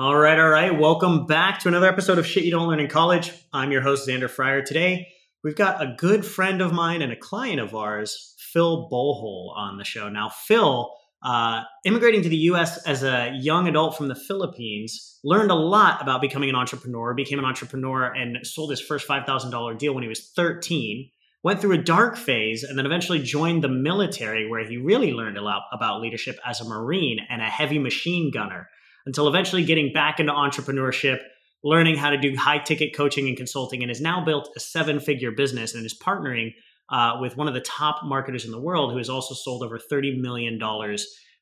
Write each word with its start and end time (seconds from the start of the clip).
All 0.00 0.16
right, 0.16 0.38
all 0.38 0.48
right. 0.48 0.80
Welcome 0.80 1.26
back 1.26 1.58
to 1.58 1.68
another 1.68 1.86
episode 1.86 2.16
of 2.16 2.26
Shit 2.26 2.44
You 2.44 2.52
Don't 2.52 2.68
Learn 2.68 2.80
in 2.80 2.88
College. 2.88 3.32
I'm 3.52 3.70
your 3.70 3.82
host, 3.82 4.08
Xander 4.08 4.30
Fryer. 4.30 4.62
Today, 4.62 5.08
we've 5.44 5.54
got 5.54 5.82
a 5.82 5.94
good 5.98 6.24
friend 6.24 6.62
of 6.62 6.72
mine 6.72 7.02
and 7.02 7.12
a 7.12 7.16
client 7.16 7.60
of 7.60 7.74
ours, 7.74 8.34
Phil 8.38 8.88
Bolhol, 8.90 9.54
on 9.54 9.76
the 9.76 9.84
show. 9.84 10.08
Now, 10.08 10.30
Phil, 10.30 10.90
uh, 11.22 11.64
immigrating 11.84 12.22
to 12.22 12.30
the 12.30 12.36
US 12.48 12.82
as 12.86 13.02
a 13.02 13.36
young 13.38 13.68
adult 13.68 13.94
from 13.94 14.08
the 14.08 14.14
Philippines, 14.14 15.18
learned 15.22 15.50
a 15.50 15.54
lot 15.54 16.00
about 16.00 16.22
becoming 16.22 16.48
an 16.48 16.56
entrepreneur, 16.56 17.12
became 17.12 17.38
an 17.38 17.44
entrepreneur, 17.44 18.04
and 18.04 18.38
sold 18.42 18.70
his 18.70 18.80
first 18.80 19.06
$5,000 19.06 19.76
deal 19.76 19.92
when 19.92 20.02
he 20.02 20.08
was 20.08 20.30
13. 20.30 21.10
Went 21.42 21.60
through 21.60 21.72
a 21.72 21.82
dark 21.82 22.16
phase 22.16 22.62
and 22.64 22.78
then 22.78 22.86
eventually 22.86 23.18
joined 23.18 23.62
the 23.62 23.68
military, 23.68 24.48
where 24.48 24.64
he 24.64 24.78
really 24.78 25.12
learned 25.12 25.36
a 25.36 25.42
lot 25.42 25.64
about 25.74 26.00
leadership 26.00 26.38
as 26.46 26.62
a 26.62 26.64
Marine 26.64 27.18
and 27.28 27.42
a 27.42 27.50
heavy 27.50 27.78
machine 27.78 28.30
gunner 28.30 28.70
until 29.06 29.28
eventually 29.28 29.64
getting 29.64 29.92
back 29.92 30.20
into 30.20 30.32
entrepreneurship, 30.32 31.18
learning 31.62 31.96
how 31.96 32.10
to 32.10 32.18
do 32.18 32.34
high 32.36 32.58
ticket 32.58 32.94
coaching 32.96 33.28
and 33.28 33.36
consulting, 33.36 33.82
and 33.82 33.90
has 33.90 34.00
now 34.00 34.24
built 34.24 34.50
a 34.56 34.60
seven 34.60 35.00
figure 35.00 35.30
business 35.30 35.74
and 35.74 35.84
is 35.84 35.98
partnering 35.98 36.52
uh, 36.90 37.18
with 37.20 37.36
one 37.36 37.48
of 37.48 37.54
the 37.54 37.60
top 37.60 38.00
marketers 38.04 38.44
in 38.44 38.50
the 38.50 38.60
world 38.60 38.92
who 38.92 38.98
has 38.98 39.08
also 39.08 39.34
sold 39.34 39.62
over 39.62 39.78
$30 39.78 40.20
million 40.20 40.60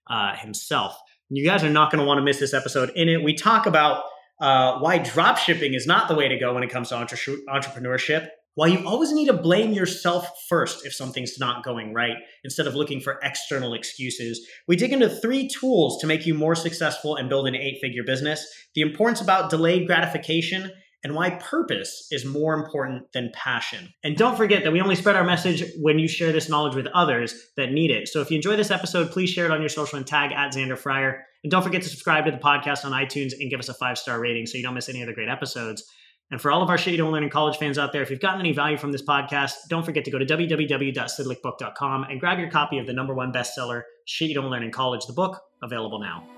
uh, 0.09 0.37
himself. 0.37 0.97
You 1.31 1.45
guys 1.45 1.63
are 1.63 1.71
not 1.71 1.91
going 1.91 2.01
to 2.01 2.07
want 2.07 2.19
to 2.19 2.23
miss 2.23 2.39
this 2.39 2.55
episode. 2.55 2.91
In 2.95 3.09
it, 3.09 3.23
we 3.23 3.35
talk 3.35 3.67
about 3.67 4.05
uh, 4.41 4.79
why 4.79 4.99
drop 4.99 5.37
shipping 5.37 5.75
is 5.75 5.87
not 5.87 6.09
the 6.09 6.15
way 6.15 6.29
to 6.29 6.39
go 6.39 6.55
when 6.55 6.63
it 6.63 6.71
comes 6.71 6.91
to 6.91 6.97
entre- 6.97 7.37
entrepreneurship 7.49 8.29
while 8.59 8.69
you 8.69 8.85
always 8.85 9.13
need 9.13 9.27
to 9.27 9.33
blame 9.33 9.73
yourself 9.73 10.29
first 10.49 10.85
if 10.85 10.93
something's 10.93 11.39
not 11.39 11.63
going 11.63 11.95
right, 11.95 12.17
instead 12.43 12.67
of 12.67 12.75
looking 12.75 13.01
for 13.01 13.21
external 13.23 13.73
excuses, 13.73 14.45
we 14.67 14.75
dig 14.75 14.93
into 14.93 15.09
three 15.09 15.47
tools 15.47 16.01
to 16.01 16.09
make 16.09 16.27
you 16.27 16.35
more 16.35 16.57
successful 16.57 17.15
and 17.15 17.29
build 17.29 17.47
an 17.47 17.55
eight 17.55 17.79
figure 17.81 18.03
business, 18.03 18.45
the 18.75 18.81
importance 18.81 19.21
about 19.21 19.49
delayed 19.49 19.87
gratification, 19.87 20.73
and 21.05 21.15
why 21.15 21.31
purpose 21.31 22.09
is 22.11 22.25
more 22.25 22.53
important 22.55 23.05
than 23.13 23.31
passion. 23.33 23.91
And 24.03 24.17
don't 24.17 24.37
forget 24.37 24.65
that 24.65 24.73
we 24.73 24.81
only 24.81 24.97
spread 24.97 25.15
our 25.15 25.23
message 25.23 25.63
when 25.81 26.01
you 26.01 26.09
share 26.09 26.33
this 26.33 26.49
knowledge 26.49 26.75
with 26.75 26.89
others 26.89 27.41
that 27.57 27.71
need 27.71 27.93
it. 27.93 28.09
So 28.09 28.23
if 28.23 28.29
you 28.29 28.35
enjoy 28.39 28.57
this 28.57 28.73
episode, 28.73 29.13
please 29.13 29.31
share 29.31 29.45
it 29.45 29.53
on 29.53 29.61
your 29.61 29.69
social 29.69 29.99
and 29.99 30.07
tag 30.07 30.33
at 30.33 30.53
Xander 30.53 30.77
Fryer. 30.77 31.25
And 31.45 31.51
don't 31.53 31.63
forget 31.63 31.83
to 31.83 31.89
subscribe 31.89 32.25
to 32.25 32.33
the 32.33 32.39
podcast 32.39 32.85
on 32.85 32.91
iTunes 32.91 33.35
and 33.39 33.51
give 33.51 33.61
us 33.61 33.69
a 33.69 33.75
five 33.75 33.99
star 33.99 34.19
rating 34.19 34.47
so 34.47 34.59
you 34.59 34.65
don't 34.65 34.75
miss 34.75 34.89
any 34.89 35.01
of 35.01 35.07
the 35.07 35.15
great 35.15 35.29
episodes. 35.29 35.89
And 36.31 36.39
for 36.39 36.51
all 36.51 36.63
of 36.63 36.69
our 36.69 36.77
Shit 36.77 36.93
You 36.93 36.99
Don't 36.99 37.11
Learn 37.11 37.23
in 37.23 37.31
College 37.31 37.57
fans 37.57 37.79
out 37.79 37.95
there, 37.95 38.03
if 38.03 38.11
you've 38.11 38.21
gotten 38.21 38.41
any 38.41 38.53
value 38.53 38.77
from 38.77 38.93
this 38.93 39.03
podcast, 39.03 39.53
don't 39.71 39.83
forget 39.83 40.05
to 40.05 40.11
go 40.11 40.19
to 40.19 40.27
www.sydlicbook.com 40.27 42.05
and 42.05 42.21
grab 42.21 42.39
your 42.39 42.51
copy 42.51 42.77
of 42.77 42.87
the 42.87 42.93
number 42.93 43.15
one 43.15 43.33
bestseller, 43.33 43.85
Shit 44.05 44.29
You 44.29 44.35
Don't 44.35 44.51
Learn 44.51 44.63
in 44.63 44.71
College, 44.71 45.07
the 45.07 45.15
book, 45.15 45.41
available 45.63 46.01
now. 46.01 46.29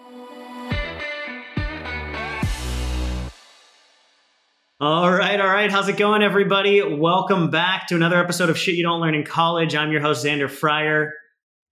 All 4.78 5.10
right, 5.10 5.40
all 5.40 5.48
right. 5.48 5.72
How's 5.72 5.88
it 5.88 5.96
going, 5.96 6.22
everybody? 6.22 6.82
Welcome 6.82 7.50
back 7.50 7.88
to 7.88 7.96
another 7.96 8.18
episode 8.20 8.48
of 8.48 8.56
Shit 8.56 8.76
You 8.76 8.84
Don't 8.84 9.00
Learn 9.00 9.16
in 9.16 9.24
College. 9.24 9.74
I'm 9.74 9.90
your 9.90 10.02
host, 10.02 10.24
Xander 10.24 10.48
Fryer. 10.48 11.14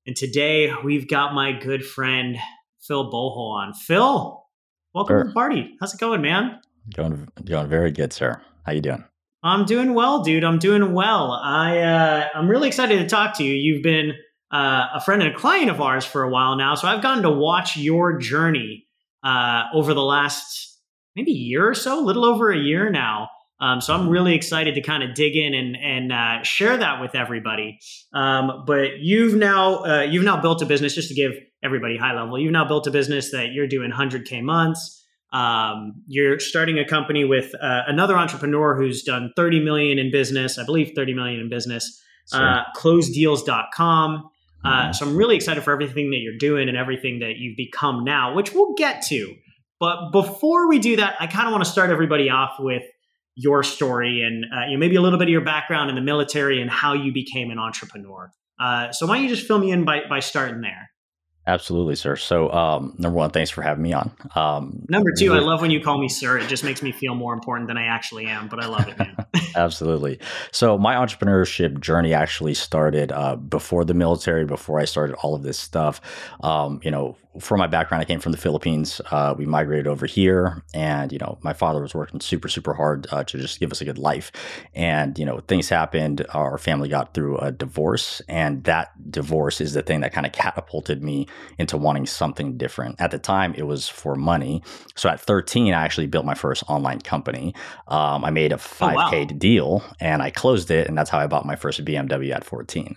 And 0.06 0.16
today 0.16 0.72
we've 0.82 1.08
got 1.08 1.34
my 1.34 1.52
good 1.52 1.84
friend, 1.84 2.36
Phil 2.80 3.12
Bolhol 3.12 3.52
on. 3.52 3.74
Phil, 3.74 4.44
welcome 4.92 5.14
sure. 5.14 5.22
to 5.22 5.28
the 5.28 5.34
party. 5.34 5.76
How's 5.78 5.94
it 5.94 6.00
going, 6.00 6.20
man? 6.20 6.58
Going 6.94 7.28
going 7.44 7.68
very 7.68 7.92
good, 7.92 8.12
sir. 8.12 8.40
How 8.64 8.72
you 8.72 8.80
doing? 8.80 9.04
I'm 9.42 9.64
doing 9.64 9.94
well, 9.94 10.22
dude. 10.22 10.44
I'm 10.44 10.58
doing 10.58 10.92
well. 10.92 11.32
I 11.32 11.78
uh, 11.78 12.28
I'm 12.34 12.48
really 12.48 12.68
excited 12.68 12.98
to 12.98 13.06
talk 13.06 13.36
to 13.38 13.44
you. 13.44 13.54
You've 13.54 13.82
been 13.82 14.12
uh, 14.52 14.86
a 14.94 15.00
friend 15.00 15.22
and 15.22 15.34
a 15.34 15.38
client 15.38 15.70
of 15.70 15.80
ours 15.80 16.04
for 16.04 16.22
a 16.22 16.30
while 16.30 16.56
now, 16.56 16.74
so 16.74 16.88
I've 16.88 17.02
gotten 17.02 17.22
to 17.22 17.30
watch 17.30 17.76
your 17.76 18.18
journey 18.18 18.86
uh, 19.22 19.64
over 19.74 19.94
the 19.94 20.02
last 20.02 20.78
maybe 21.14 21.32
year 21.32 21.68
or 21.68 21.74
so, 21.74 22.02
a 22.02 22.04
little 22.04 22.24
over 22.24 22.50
a 22.50 22.58
year 22.58 22.90
now. 22.90 23.28
Um, 23.60 23.80
so 23.80 23.92
I'm 23.92 24.08
really 24.08 24.34
excited 24.34 24.76
to 24.76 24.80
kind 24.80 25.02
of 25.02 25.14
dig 25.14 25.36
in 25.36 25.52
and 25.54 25.76
and 25.76 26.12
uh, 26.12 26.42
share 26.42 26.76
that 26.76 27.00
with 27.00 27.14
everybody. 27.14 27.78
Um, 28.12 28.64
but 28.66 28.98
you've 29.00 29.34
now 29.34 29.84
uh, 29.84 30.02
you've 30.02 30.24
now 30.24 30.40
built 30.40 30.62
a 30.62 30.66
business. 30.66 30.94
Just 30.94 31.08
to 31.08 31.14
give 31.14 31.32
everybody 31.62 31.96
high 31.96 32.14
level, 32.14 32.38
you've 32.38 32.52
now 32.52 32.66
built 32.66 32.86
a 32.86 32.90
business 32.90 33.32
that 33.32 33.52
you're 33.52 33.66
doing 33.66 33.90
100k 33.90 34.42
months. 34.42 34.97
Um, 35.32 36.02
you're 36.06 36.40
starting 36.40 36.78
a 36.78 36.86
company 36.86 37.24
with 37.24 37.54
uh, 37.60 37.82
another 37.86 38.16
entrepreneur 38.16 38.76
who's 38.76 39.02
done 39.02 39.32
30 39.36 39.60
million 39.60 39.98
in 39.98 40.10
business, 40.10 40.58
I 40.58 40.64
believe 40.64 40.92
30 40.94 41.14
million 41.14 41.40
in 41.40 41.50
business, 41.50 42.02
sure. 42.32 42.40
uh, 42.40 42.62
closeddeals.com. 42.76 44.30
Uh, 44.64 44.68
mm-hmm. 44.68 44.92
so 44.92 45.06
I'm 45.06 45.16
really 45.16 45.36
excited 45.36 45.62
for 45.62 45.72
everything 45.72 46.10
that 46.10 46.18
you're 46.18 46.38
doing 46.38 46.68
and 46.68 46.76
everything 46.76 47.20
that 47.20 47.36
you've 47.36 47.56
become 47.56 48.04
now, 48.04 48.34
which 48.34 48.54
we'll 48.54 48.74
get 48.74 49.02
to. 49.08 49.34
But 49.78 50.10
before 50.10 50.68
we 50.68 50.78
do 50.78 50.96
that, 50.96 51.16
I 51.20 51.26
kind 51.26 51.46
of 51.46 51.52
want 51.52 51.64
to 51.64 51.70
start 51.70 51.90
everybody 51.90 52.30
off 52.30 52.56
with 52.58 52.82
your 53.36 53.62
story 53.62 54.22
and 54.22 54.44
uh, 54.46 54.66
you 54.66 54.72
know, 54.72 54.78
maybe 54.78 54.96
a 54.96 55.00
little 55.00 55.18
bit 55.18 55.28
of 55.28 55.32
your 55.32 55.44
background 55.44 55.90
in 55.90 55.94
the 55.94 56.02
military 56.02 56.60
and 56.60 56.68
how 56.68 56.94
you 56.94 57.12
became 57.12 57.50
an 57.50 57.58
entrepreneur. 57.58 58.32
Uh, 58.58 58.90
so 58.90 59.06
why 59.06 59.14
don't 59.14 59.24
you 59.24 59.28
just 59.28 59.46
fill 59.46 59.58
me 59.58 59.70
in 59.70 59.84
by, 59.84 60.00
by 60.08 60.18
starting 60.18 60.60
there? 60.60 60.90
Absolutely, 61.48 61.96
sir. 61.96 62.14
So, 62.14 62.52
um, 62.52 62.94
number 62.98 63.16
one, 63.16 63.30
thanks 63.30 63.50
for 63.50 63.62
having 63.62 63.82
me 63.82 63.94
on. 63.94 64.12
Um, 64.34 64.84
number 64.90 65.10
two, 65.18 65.32
I 65.32 65.38
love 65.38 65.62
when 65.62 65.70
you 65.70 65.80
call 65.80 65.98
me 65.98 66.06
sir. 66.06 66.36
It 66.36 66.46
just 66.46 66.62
makes 66.62 66.82
me 66.82 66.92
feel 66.92 67.14
more 67.14 67.32
important 67.32 67.68
than 67.68 67.78
I 67.78 67.86
actually 67.86 68.26
am, 68.26 68.48
but 68.48 68.62
I 68.62 68.66
love 68.66 68.86
it, 68.86 68.98
man. 68.98 69.16
Absolutely. 69.56 70.20
So, 70.52 70.76
my 70.76 70.94
entrepreneurship 70.94 71.80
journey 71.80 72.12
actually 72.12 72.52
started 72.52 73.12
uh, 73.12 73.36
before 73.36 73.86
the 73.86 73.94
military, 73.94 74.44
before 74.44 74.78
I 74.78 74.84
started 74.84 75.16
all 75.22 75.34
of 75.34 75.42
this 75.42 75.58
stuff. 75.58 76.02
Um, 76.42 76.80
you 76.82 76.90
know, 76.90 77.16
for 77.40 77.56
my 77.56 77.66
background, 77.66 78.02
I 78.02 78.04
came 78.04 78.20
from 78.20 78.32
the 78.32 78.38
Philippines. 78.38 79.00
Uh, 79.10 79.34
we 79.36 79.46
migrated 79.46 79.86
over 79.86 80.06
here, 80.06 80.62
and 80.74 81.12
you 81.12 81.18
know, 81.18 81.38
my 81.42 81.52
father 81.52 81.80
was 81.80 81.94
working 81.94 82.20
super, 82.20 82.48
super 82.48 82.74
hard 82.74 83.06
uh, 83.10 83.24
to 83.24 83.38
just 83.38 83.60
give 83.60 83.72
us 83.72 83.80
a 83.80 83.84
good 83.84 83.98
life. 83.98 84.32
And 84.74 85.18
you 85.18 85.24
know, 85.24 85.40
things 85.40 85.68
happened. 85.68 86.26
Our 86.30 86.58
family 86.58 86.88
got 86.88 87.14
through 87.14 87.38
a 87.38 87.52
divorce, 87.52 88.20
and 88.28 88.64
that 88.64 88.90
divorce 89.10 89.60
is 89.60 89.72
the 89.72 89.82
thing 89.82 90.00
that 90.00 90.12
kind 90.12 90.26
of 90.26 90.32
catapulted 90.32 91.02
me 91.02 91.26
into 91.58 91.76
wanting 91.76 92.06
something 92.06 92.56
different. 92.56 93.00
At 93.00 93.10
the 93.10 93.18
time, 93.18 93.54
it 93.56 93.64
was 93.64 93.88
for 93.88 94.14
money. 94.14 94.62
So 94.94 95.08
at 95.08 95.20
13, 95.20 95.74
I 95.74 95.84
actually 95.84 96.06
built 96.06 96.24
my 96.24 96.34
first 96.34 96.62
online 96.68 97.00
company. 97.00 97.54
Um, 97.88 98.24
I 98.24 98.30
made 98.30 98.52
a 98.52 98.56
5K 98.56 98.92
oh, 98.92 98.94
wow. 98.94 99.24
deal, 99.38 99.84
and 100.00 100.22
I 100.22 100.30
closed 100.30 100.70
it, 100.70 100.88
and 100.88 100.96
that's 100.96 101.10
how 101.10 101.18
I 101.18 101.26
bought 101.26 101.46
my 101.46 101.56
first 101.56 101.84
BMW 101.84 102.34
at 102.34 102.44
14. 102.44 102.96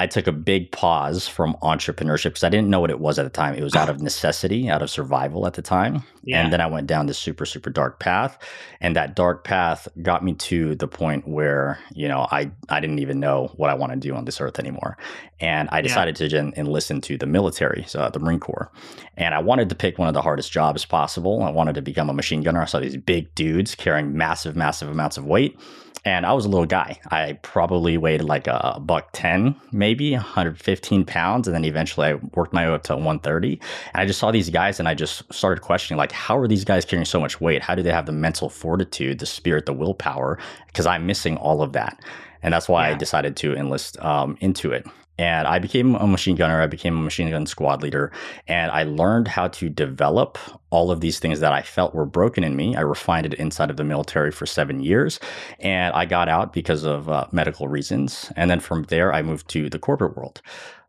I 0.00 0.08
took 0.08 0.26
a 0.26 0.32
big 0.32 0.72
pause 0.72 1.28
from 1.28 1.54
entrepreneurship 1.62 2.24
because 2.24 2.42
I 2.42 2.48
didn't 2.48 2.68
know 2.68 2.80
what 2.80 2.90
it 2.90 2.98
was 2.98 3.16
at 3.16 3.22
the 3.22 3.30
time. 3.30 3.54
It 3.54 3.62
was 3.62 3.76
out 3.76 3.88
of 3.88 4.02
necessity, 4.02 4.68
out 4.68 4.82
of 4.82 4.90
survival 4.90 5.46
at 5.46 5.54
the 5.54 5.62
time. 5.62 6.02
Yeah. 6.24 6.42
And 6.42 6.52
then 6.52 6.60
I 6.60 6.66
went 6.66 6.88
down 6.88 7.06
this 7.06 7.16
super, 7.16 7.46
super 7.46 7.70
dark 7.70 8.00
path. 8.00 8.36
And 8.80 8.96
that 8.96 9.14
dark 9.14 9.44
path 9.44 9.86
got 10.02 10.24
me 10.24 10.34
to 10.34 10.74
the 10.74 10.88
point 10.88 11.28
where, 11.28 11.78
you 11.92 12.08
know, 12.08 12.26
I, 12.32 12.50
I 12.68 12.80
didn't 12.80 12.98
even 12.98 13.20
know 13.20 13.52
what 13.54 13.70
I 13.70 13.74
want 13.74 13.92
to 13.92 13.98
do 13.98 14.16
on 14.16 14.24
this 14.24 14.40
earth 14.40 14.58
anymore. 14.58 14.96
And 15.38 15.68
I 15.70 15.80
decided 15.80 16.18
yeah. 16.18 16.28
to 16.28 16.58
enlist 16.58 16.90
into 16.90 17.16
the 17.16 17.26
military, 17.26 17.84
so 17.86 18.10
the 18.12 18.18
Marine 18.18 18.40
Corps. 18.40 18.72
And 19.16 19.32
I 19.32 19.38
wanted 19.38 19.68
to 19.68 19.76
pick 19.76 19.96
one 19.98 20.08
of 20.08 20.14
the 20.14 20.22
hardest 20.22 20.50
jobs 20.50 20.84
possible. 20.84 21.44
I 21.44 21.50
wanted 21.50 21.76
to 21.76 21.82
become 21.82 22.10
a 22.10 22.14
machine 22.14 22.42
gunner. 22.42 22.62
I 22.62 22.64
saw 22.64 22.80
these 22.80 22.96
big 22.96 23.32
dudes 23.36 23.76
carrying 23.76 24.16
massive, 24.16 24.56
massive 24.56 24.88
amounts 24.88 25.18
of 25.18 25.24
weight. 25.24 25.56
And 26.04 26.26
I 26.26 26.34
was 26.34 26.44
a 26.44 26.48
little 26.48 26.66
guy. 26.66 27.00
I 27.10 27.38
probably 27.42 27.96
weighed 27.96 28.22
like 28.22 28.46
a 28.46 28.78
buck 28.80 29.08
10, 29.12 29.56
maybe 29.72 29.83
115 29.92 31.04
pounds. 31.04 31.46
And 31.46 31.54
then 31.54 31.64
eventually 31.64 32.08
I 32.08 32.14
worked 32.34 32.52
my 32.52 32.66
way 32.66 32.74
up 32.74 32.82
to 32.84 32.94
130. 32.94 33.52
And 33.52 33.60
I 33.94 34.06
just 34.06 34.18
saw 34.18 34.30
these 34.30 34.50
guys 34.50 34.78
and 34.78 34.88
I 34.88 34.94
just 34.94 35.32
started 35.32 35.60
questioning, 35.62 35.98
like, 35.98 36.12
how 36.12 36.36
are 36.38 36.48
these 36.48 36.64
guys 36.64 36.84
carrying 36.84 37.04
so 37.04 37.20
much 37.20 37.40
weight? 37.40 37.62
How 37.62 37.74
do 37.74 37.82
they 37.82 37.92
have 37.92 38.06
the 38.06 38.12
mental 38.12 38.48
fortitude, 38.48 39.18
the 39.18 39.26
spirit, 39.26 39.66
the 39.66 39.72
willpower? 39.72 40.38
Because 40.66 40.86
I'm 40.86 41.06
missing 41.06 41.36
all 41.36 41.62
of 41.62 41.72
that. 41.72 42.00
And 42.42 42.52
that's 42.52 42.68
why 42.68 42.88
yeah. 42.88 42.94
I 42.94 42.98
decided 42.98 43.36
to 43.36 43.54
enlist 43.54 43.98
um, 44.00 44.36
into 44.40 44.72
it. 44.72 44.86
And 45.18 45.46
I 45.46 45.58
became 45.58 45.94
a 45.94 46.06
machine 46.06 46.36
gunner. 46.36 46.60
I 46.60 46.66
became 46.66 46.96
a 46.96 47.02
machine 47.02 47.30
gun 47.30 47.46
squad 47.46 47.82
leader. 47.82 48.10
And 48.48 48.70
I 48.72 48.82
learned 48.82 49.28
how 49.28 49.48
to 49.48 49.68
develop 49.68 50.38
all 50.70 50.90
of 50.90 51.00
these 51.00 51.18
things 51.18 51.40
that 51.40 51.52
I 51.52 51.62
felt 51.62 51.94
were 51.94 52.06
broken 52.06 52.42
in 52.42 52.56
me. 52.56 52.74
I 52.74 52.80
refined 52.80 53.26
it 53.26 53.34
inside 53.34 53.70
of 53.70 53.76
the 53.76 53.84
military 53.84 54.32
for 54.32 54.46
seven 54.46 54.80
years. 54.80 55.20
And 55.60 55.94
I 55.94 56.04
got 56.04 56.28
out 56.28 56.52
because 56.52 56.84
of 56.84 57.08
uh, 57.08 57.26
medical 57.30 57.68
reasons. 57.68 58.32
And 58.36 58.50
then 58.50 58.60
from 58.60 58.84
there, 58.84 59.12
I 59.12 59.22
moved 59.22 59.48
to 59.50 59.70
the 59.70 59.78
corporate 59.78 60.16
world 60.16 60.42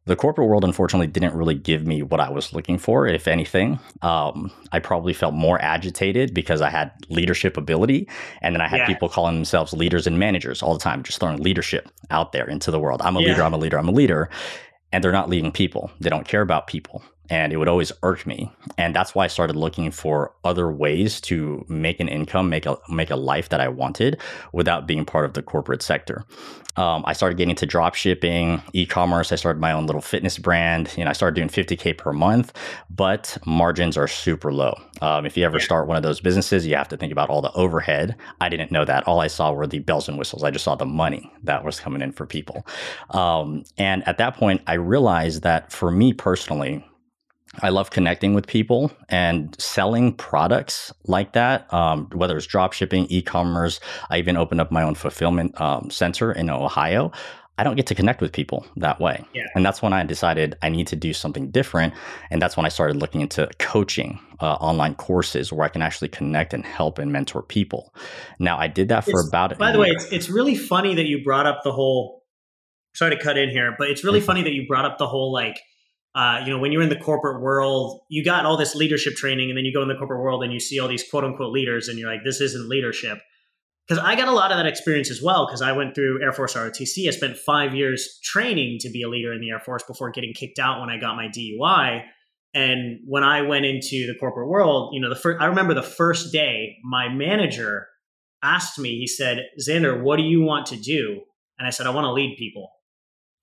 the 0.06 0.16
corporate 0.16 0.48
world 0.48 0.64
unfortunately 0.64 1.08
didn't 1.08 1.34
really 1.34 1.56
give 1.56 1.86
me 1.86 2.02
what 2.02 2.20
i 2.20 2.30
was 2.30 2.54
looking 2.54 2.78
for 2.78 3.08
if 3.08 3.28
anything 3.28 3.80
um, 4.02 4.52
i 4.72 4.80
probably 4.80 5.14
felt 5.14 5.34
more 5.34 5.62
agitated 5.62 6.34
because 6.34 6.62
i 6.62 6.70
had 6.70 6.92
leadership 7.10 7.58
ability 7.58 8.08
and 8.42 8.56
then 8.56 8.62
i 8.62 8.68
had 8.68 8.80
yeah. 8.80 8.88
people 8.88 9.10
calling 9.10 9.36
themselves 9.36 9.74
leaders 9.74 10.08
and 10.08 10.20
managers 10.20 10.62
all 10.62 10.74
the 10.74 10.80
time 10.80 11.04
just 11.04 11.20
throwing 11.20 11.42
leadership 11.42 11.90
out 12.12 12.32
there 12.32 12.48
into 12.48 12.72
the 12.72 12.80
world 12.80 13.02
i'm 13.02 13.18
a 13.18 13.22
yeah. 13.22 13.30
leader 13.30 13.44
i'm 13.44 13.54
a 13.54 13.58
leader 13.58 13.78
i'm 13.78 13.88
a 13.88 13.92
leader 13.92 14.30
and 14.92 15.04
they're 15.04 15.12
not 15.12 15.30
leading 15.30 15.52
people 15.52 15.92
they 16.00 16.10
don't 16.10 16.28
care 16.28 16.42
about 16.42 16.68
people 16.68 17.04
and 17.30 17.52
it 17.52 17.58
would 17.58 17.68
always 17.68 17.92
irk 18.04 18.26
me. 18.26 18.52
And 18.78 18.96
that's 18.96 19.16
why 19.16 19.26
i 19.26 19.28
started 19.28 19.56
looking 19.56 19.92
for 19.92 20.34
other 20.44 20.72
ways 20.72 21.22
to 21.22 21.66
make 21.68 22.00
an 22.00 22.08
income 22.08 22.50
make 22.50 22.66
a 22.66 22.78
make 22.90 23.10
a 23.10 23.16
life 23.16 23.50
that 23.50 23.60
i 23.60 23.68
wanted 23.68 24.20
without 24.54 24.88
being 24.88 25.06
part 25.06 25.26
of 25.26 25.34
the 25.34 25.42
corporate 25.42 25.82
sector. 25.82 26.26
Um, 26.78 27.04
i 27.08 27.14
started 27.14 27.38
getting 27.38 27.52
into 27.52 27.66
drop 27.66 27.96
shipping 27.96 28.62
e-commerce. 28.74 29.32
I 29.32 29.36
started 29.36 29.60
my 29.60 29.72
own 29.72 29.86
little 29.86 30.02
fitness 30.02 30.38
brand. 30.38 30.94
You 30.98 31.04
know 31.04 31.10
i 31.10 31.14
started 31.14 31.36
doing 31.36 31.50
50k 31.50 31.98
per 31.98 32.14
month 32.14 32.54
but 32.90 33.38
margins 33.46 33.98
are 33.98 34.08
super 34.08 34.52
low. 34.54 34.76
Um, 35.02 35.26
if 35.26 35.38
you 35.38 35.46
ever 35.46 35.60
start 35.60 35.88
one 35.88 35.98
of 35.98 36.04
those 36.04 36.20
businesses 36.20 36.66
you 36.66 36.76
have 36.76 36.90
to 36.90 36.98
think 36.98 37.12
about 37.12 37.30
all 37.30 37.42
the 37.42 37.52
overhead. 37.54 38.16
I 38.42 38.50
didn't 38.50 38.72
know 38.72 38.86
that. 38.86 39.08
All 39.08 39.22
i 39.22 39.28
saw 39.28 39.52
were 39.52 39.68
the 39.68 39.80
bells 39.80 40.08
and 40.08 40.18
whistles. 40.18 40.44
I 40.44 40.52
just 40.52 40.66
saw 40.66 40.76
the 40.76 40.86
money 40.86 41.32
that 41.44 41.64
was 41.64 41.80
coming 41.80 42.02
in 42.02 42.12
for 42.12 42.26
people. 42.26 42.66
Um, 43.12 43.64
and 43.78 44.08
at 44.08 44.18
that 44.18 44.36
point 44.36 44.62
i 44.68 44.74
realized 44.74 45.44
that 45.44 45.72
for 45.72 45.92
me 45.92 46.14
personally 46.14 46.86
I 47.62 47.70
love 47.70 47.92
connecting 47.92 48.34
with 48.34 48.48
people 48.48 48.92
and 49.10 49.56
selling 49.60 50.14
products 50.14 50.94
like 51.06 51.34
that, 51.34 51.72
um, 51.74 52.10
whether 52.14 52.38
it's 52.38 52.46
drop 52.46 52.74
shipping, 52.74 53.08
e 53.10 53.22
commerce. 53.22 53.80
I 54.10 54.18
even 54.18 54.38
opened 54.38 54.62
up 54.62 54.72
my 54.72 54.84
own 54.84 54.96
fulfillment 54.96 55.60
um, 55.60 55.90
center 55.90 56.32
in 56.32 56.50
Ohio. 56.50 57.12
I 57.58 57.64
don't 57.64 57.78
get 57.78 57.88
to 57.88 57.96
connect 57.96 58.20
with 58.20 58.34
people 58.34 58.66
that 58.76 59.00
way. 59.00 59.24
Yeah. 59.34 59.44
And 59.56 59.66
that's 59.66 59.82
when 59.82 59.94
I 59.94 60.04
decided 60.04 60.58
I 60.62 60.68
need 60.68 60.88
to 60.88 60.96
do 60.98 61.14
something 61.14 61.52
different. 61.52 61.94
And 62.30 62.42
that's 62.42 62.58
when 62.58 62.66
I 62.66 62.70
started 62.70 62.98
looking 62.98 63.22
into 63.22 63.50
coaching 63.60 64.20
uh, 64.42 64.56
online 64.56 64.96
courses 64.96 65.54
where 65.54 65.66
I 65.66 65.70
can 65.70 65.82
actually 65.82 66.10
connect 66.10 66.54
and 66.54 66.66
help 66.66 67.00
and 67.00 67.14
mentor 67.14 67.42
people. 67.42 67.94
Now, 68.40 68.58
I 68.58 68.68
did 68.68 68.90
that 68.90 69.06
for 69.06 69.22
it's, 69.22 69.30
about 69.30 69.58
By 69.58 69.72
the 69.72 69.80
way, 69.80 69.88
it's, 69.90 70.12
it's 70.12 70.30
really 70.30 70.56
funny 70.56 70.96
that 70.96 71.06
you 71.06 71.24
brought 71.24 71.46
up 71.46 71.64
the 71.64 71.72
whole. 71.72 72.24
Sorry 72.94 73.16
to 73.16 73.22
cut 73.22 73.38
in 73.38 73.50
here, 73.50 73.76
but 73.78 73.90
it's 73.90 74.04
really 74.04 74.22
funny 74.22 74.42
that 74.44 74.54
you 74.54 74.68
brought 74.68 74.86
up 74.86 74.98
the 74.98 75.08
whole 75.08 75.32
like 75.32 75.60
uh, 76.16 76.42
you 76.46 76.50
know, 76.50 76.58
when 76.58 76.72
you're 76.72 76.82
in 76.82 76.90
the 76.90 76.96
corporate 76.96 77.42
world, 77.42 78.00
you 78.10 78.24
got 78.24 78.46
all 78.46 78.56
this 78.56 78.74
leadership 78.74 79.16
training, 79.16 79.50
and 79.50 79.58
then 79.58 79.66
you 79.66 79.74
go 79.74 79.82
in 79.82 79.90
the 79.90 79.96
corporate 79.96 80.22
world 80.22 80.44
and 80.44 80.54
you 80.54 80.62
see 80.62 80.80
all 80.80 80.88
these 80.88 81.04
quote 81.08 81.26
unquote 81.26 81.52
leaders, 81.52 81.90
and 81.90 82.00
you're 82.00 82.10
like, 82.10 82.24
this 82.24 82.40
isn't 82.40 82.70
leadership. 82.70 83.20
Because 83.88 84.04
I 84.04 84.16
got 84.16 84.30
a 84.30 84.32
lot 84.32 84.52
of 84.52 84.58
that 84.58 84.66
experience 84.66 85.12
as 85.12 85.22
well, 85.22 85.46
because 85.46 85.62
I 85.62 85.74
went 85.74 85.94
through 85.94 86.24
Air 86.24 86.32
Force 86.32 86.56
ROTC. 86.56 87.08
I 87.08 87.12
spent 87.12 87.38
five 87.38 87.76
years 87.76 88.20
training 88.24 88.78
to 88.80 88.90
be 88.90 89.04
a 89.04 89.10
leader 89.10 89.32
in 89.34 89.42
the 89.42 89.52
Air 89.52 89.60
Force 89.60 89.84
before 89.84 90.10
getting 90.10 90.34
kicked 90.34 90.58
out 90.58 90.80
when 90.80 90.90
I 90.90 90.98
got 90.98 91.18
my 91.18 91.28
DUI. 91.28 92.04
And 92.56 93.02
when 93.06 93.24
I 93.24 93.42
went 93.42 93.66
into 93.66 94.08
the 94.08 94.16
corporate 94.18 94.48
world, 94.48 94.94
you 94.94 95.02
know, 95.02 95.10
the 95.10 95.16
first, 95.16 95.42
I 95.42 95.48
remember 95.48 95.74
the 95.74 95.84
first 95.84 96.32
day, 96.32 96.78
my 96.84 97.10
manager 97.10 97.88
asked 98.42 98.80
me, 98.80 98.98
he 98.98 99.06
said, 99.06 99.46
Xander, 99.60 100.02
what 100.02 100.16
do 100.16 100.24
you 100.24 100.42
want 100.42 100.68
to 100.68 100.78
do? 100.78 101.22
And 101.60 101.68
I 101.68 101.72
said, 101.72 101.86
I 101.86 101.90
want 101.90 102.06
to 102.06 102.14
lead 102.14 102.38
people. 102.40 102.72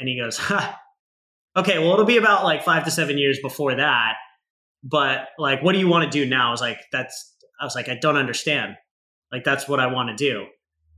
And 0.01 0.09
he 0.09 0.19
goes, 0.19 0.39
ha, 0.39 0.81
okay, 1.57 1.79
well, 1.79 1.93
it'll 1.93 2.05
be 2.05 2.17
about 2.17 2.45
like 2.45 2.65
five 2.65 2.85
to 2.85 2.91
seven 2.91 3.19
years 3.19 3.39
before 3.41 3.75
that. 3.75 4.15
But 4.83 5.29
like, 5.39 5.63
what 5.63 5.73
do 5.73 5.79
you 5.79 5.89
want 5.89 6.11
to 6.11 6.11
do 6.11 6.29
now? 6.29 6.49
I 6.49 6.51
was 6.51 6.61
like, 6.61 6.79
that's, 6.91 7.35
I 7.61 7.65
was 7.65 7.75
like, 7.75 7.89
I 7.89 7.95
don't 7.95 8.17
understand. 8.17 8.75
Like, 9.31 9.45
that's 9.45 9.69
what 9.69 9.81
I 9.81 9.87
want 9.87 10.11
to 10.11 10.17
do. 10.17 10.47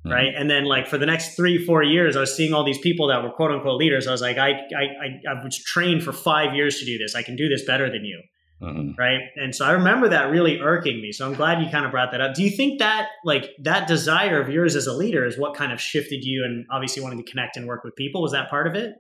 Mm-hmm. 0.05 0.13
Right. 0.13 0.35
And 0.37 0.51
then 0.51 0.65
like 0.65 0.87
for 0.87 0.99
the 0.99 1.07
next 1.07 1.35
three, 1.35 1.65
four 1.65 1.83
years, 1.83 2.15
I 2.15 2.21
was 2.21 2.35
seeing 2.37 2.53
all 2.53 2.65
these 2.65 2.79
people 2.79 3.09
that 3.09 3.23
were 3.23 3.31
quote 3.31 3.51
unquote 3.51 3.79
leaders. 3.79 4.07
I 4.07 4.13
was 4.13 4.21
like, 4.21 4.37
I, 4.37 4.51
I, 4.51 4.53
I, 4.53 5.31
I 5.31 5.45
was 5.45 5.57
trained 5.65 6.03
for 6.03 6.13
five 6.13 6.55
years 6.55 6.79
to 6.79 6.85
do 6.85 6.99
this. 6.99 7.15
I 7.15 7.23
can 7.23 7.37
do 7.37 7.49
this 7.49 7.65
better 7.65 7.91
than 7.91 8.05
you. 8.05 8.21
Mm-hmm. 8.63 8.93
Right. 8.99 9.21
And 9.37 9.55
so 9.55 9.65
I 9.65 9.73
remember 9.73 10.09
that 10.09 10.31
really 10.31 10.61
irking 10.61 11.01
me. 11.01 11.13
So 11.13 11.27
I'm 11.27 11.35
glad 11.35 11.63
you 11.63 11.71
kind 11.71 11.85
of 11.85 11.91
brought 11.91 12.13
that 12.13 12.21
up. 12.21 12.35
Do 12.35 12.43
you 12.43 12.51
think 12.51 12.79
that 12.81 13.09
like 13.25 13.49
that 13.63 13.89
desire 13.89 14.41
of 14.41 14.49
yours 14.49 14.77
as 14.77 14.87
a 14.87 14.93
leader 14.93 15.25
is 15.25 15.39
what 15.39 15.55
kind 15.55 15.73
of 15.73 15.81
shifted 15.81 16.23
you 16.23 16.45
and 16.45 16.67
obviously 16.71 17.03
wanting 17.03 17.23
to 17.23 17.31
connect 17.31 17.57
and 17.57 17.67
work 17.67 17.83
with 17.83 17.97
people? 17.97 18.23
Was 18.23 18.33
that 18.33 18.51
part 18.51 18.67
of 18.67 18.75
it? 18.75 18.93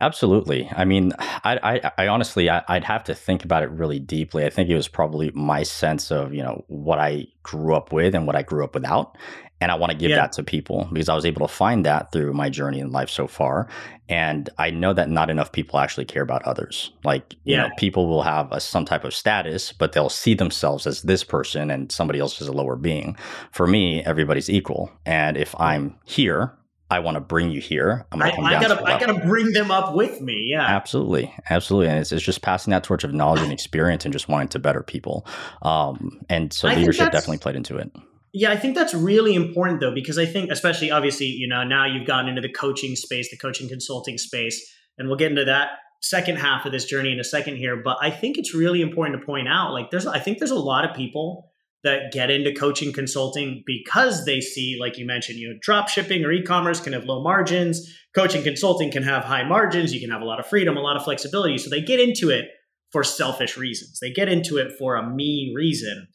Absolutely. 0.00 0.70
I 0.74 0.84
mean, 0.86 1.12
I, 1.18 1.58
I, 1.62 1.92
I 1.98 2.08
honestly, 2.08 2.48
I, 2.48 2.62
would 2.70 2.84
have 2.84 3.04
to 3.04 3.14
think 3.14 3.44
about 3.44 3.62
it 3.62 3.70
really 3.70 3.98
deeply. 3.98 4.46
I 4.46 4.50
think 4.50 4.70
it 4.70 4.74
was 4.74 4.88
probably 4.88 5.30
my 5.34 5.62
sense 5.62 6.10
of, 6.10 6.32
you 6.32 6.42
know, 6.42 6.64
what 6.68 6.98
I 6.98 7.26
grew 7.42 7.74
up 7.74 7.92
with 7.92 8.14
and 8.14 8.26
what 8.26 8.34
I 8.34 8.42
grew 8.42 8.64
up 8.64 8.74
without. 8.74 9.16
And 9.62 9.70
I 9.70 9.74
want 9.74 9.92
to 9.92 9.98
give 9.98 10.08
yeah. 10.08 10.16
that 10.16 10.32
to 10.32 10.42
people 10.42 10.88
because 10.90 11.10
I 11.10 11.14
was 11.14 11.26
able 11.26 11.46
to 11.46 11.52
find 11.52 11.84
that 11.84 12.12
through 12.12 12.32
my 12.32 12.48
journey 12.48 12.80
in 12.80 12.92
life 12.92 13.10
so 13.10 13.26
far. 13.26 13.68
And 14.08 14.48
I 14.56 14.70
know 14.70 14.94
that 14.94 15.10
not 15.10 15.28
enough 15.28 15.52
people 15.52 15.78
actually 15.78 16.06
care 16.06 16.22
about 16.22 16.42
others. 16.44 16.92
Like, 17.04 17.34
you 17.44 17.56
yeah. 17.56 17.64
know, 17.64 17.70
people 17.76 18.08
will 18.08 18.22
have 18.22 18.50
a, 18.52 18.60
some 18.60 18.86
type 18.86 19.04
of 19.04 19.12
status, 19.12 19.70
but 19.74 19.92
they'll 19.92 20.08
see 20.08 20.32
themselves 20.32 20.86
as 20.86 21.02
this 21.02 21.22
person 21.22 21.70
and 21.70 21.92
somebody 21.92 22.20
else 22.20 22.40
as 22.40 22.48
a 22.48 22.52
lower 22.52 22.74
being. 22.74 23.18
For 23.52 23.66
me, 23.66 24.02
everybody's 24.02 24.48
equal. 24.48 24.90
And 25.04 25.36
if 25.36 25.54
I'm 25.60 25.94
here 26.04 26.54
I 26.90 26.98
want 26.98 27.14
to 27.14 27.20
bring 27.20 27.50
you 27.50 27.60
here. 27.60 28.04
I'm 28.10 28.18
gonna 28.18 28.34
come 28.34 28.44
I, 28.44 28.56
I 28.56 28.60
gotta, 28.60 28.84
I 28.84 28.98
gotta 28.98 29.20
bring 29.26 29.52
them 29.52 29.70
up 29.70 29.94
with 29.94 30.20
me. 30.20 30.48
Yeah, 30.50 30.66
absolutely, 30.66 31.32
absolutely. 31.48 31.88
And 31.88 32.00
it's, 32.00 32.10
it's 32.10 32.22
just 32.22 32.42
passing 32.42 32.72
that 32.72 32.82
torch 32.82 33.04
of 33.04 33.14
knowledge 33.14 33.42
and 33.42 33.52
experience, 33.52 34.04
and 34.04 34.12
just 34.12 34.28
wanting 34.28 34.48
to 34.48 34.58
better 34.58 34.82
people. 34.82 35.26
Um, 35.62 36.20
and 36.28 36.52
so 36.52 36.68
I 36.68 36.74
leadership 36.74 37.12
definitely 37.12 37.38
played 37.38 37.56
into 37.56 37.76
it. 37.76 37.90
Yeah, 38.32 38.50
I 38.50 38.56
think 38.56 38.74
that's 38.74 38.94
really 38.94 39.34
important 39.34 39.80
though, 39.80 39.94
because 39.94 40.18
I 40.18 40.26
think, 40.26 40.50
especially 40.50 40.90
obviously, 40.90 41.26
you 41.26 41.48
know, 41.48 41.64
now 41.64 41.86
you've 41.86 42.06
gotten 42.06 42.28
into 42.28 42.40
the 42.40 42.52
coaching 42.52 42.96
space, 42.96 43.30
the 43.30 43.36
coaching 43.36 43.68
consulting 43.68 44.18
space, 44.18 44.60
and 44.98 45.08
we'll 45.08 45.16
get 45.16 45.30
into 45.30 45.44
that 45.46 45.70
second 46.02 46.38
half 46.38 46.64
of 46.64 46.72
this 46.72 46.84
journey 46.84 47.12
in 47.12 47.20
a 47.20 47.24
second 47.24 47.56
here. 47.56 47.76
But 47.76 47.98
I 48.00 48.10
think 48.10 48.38
it's 48.38 48.54
really 48.54 48.82
important 48.82 49.20
to 49.20 49.26
point 49.26 49.48
out, 49.48 49.72
like, 49.72 49.90
there's, 49.90 50.06
I 50.06 50.18
think 50.18 50.38
there's 50.38 50.50
a 50.50 50.58
lot 50.58 50.88
of 50.88 50.96
people 50.96 51.49
that 51.82 52.12
get 52.12 52.30
into 52.30 52.52
coaching 52.52 52.92
consulting 52.92 53.62
because 53.66 54.24
they 54.24 54.40
see, 54.40 54.76
like 54.78 54.98
you 54.98 55.06
mentioned, 55.06 55.38
you 55.38 55.48
know, 55.48 55.58
drop 55.62 55.88
shipping 55.88 56.24
or 56.24 56.32
e-commerce 56.32 56.80
can 56.80 56.92
have 56.92 57.04
low 57.04 57.22
margins. 57.22 57.96
Coaching 58.14 58.42
consulting 58.42 58.90
can 58.90 59.02
have 59.02 59.24
high 59.24 59.44
margins. 59.44 59.94
You 59.94 60.00
can 60.00 60.10
have 60.10 60.20
a 60.20 60.26
lot 60.26 60.40
of 60.40 60.46
freedom, 60.46 60.76
a 60.76 60.80
lot 60.80 60.96
of 60.96 61.04
flexibility. 61.04 61.56
So 61.58 61.70
they 61.70 61.80
get 61.80 62.00
into 62.00 62.28
it 62.28 62.46
for 62.92 63.02
selfish 63.02 63.56
reasons. 63.56 63.98
They 64.00 64.12
get 64.12 64.28
into 64.28 64.58
it 64.58 64.72
for 64.78 64.96
a 64.96 65.08
me 65.08 65.52
reason. 65.56 66.08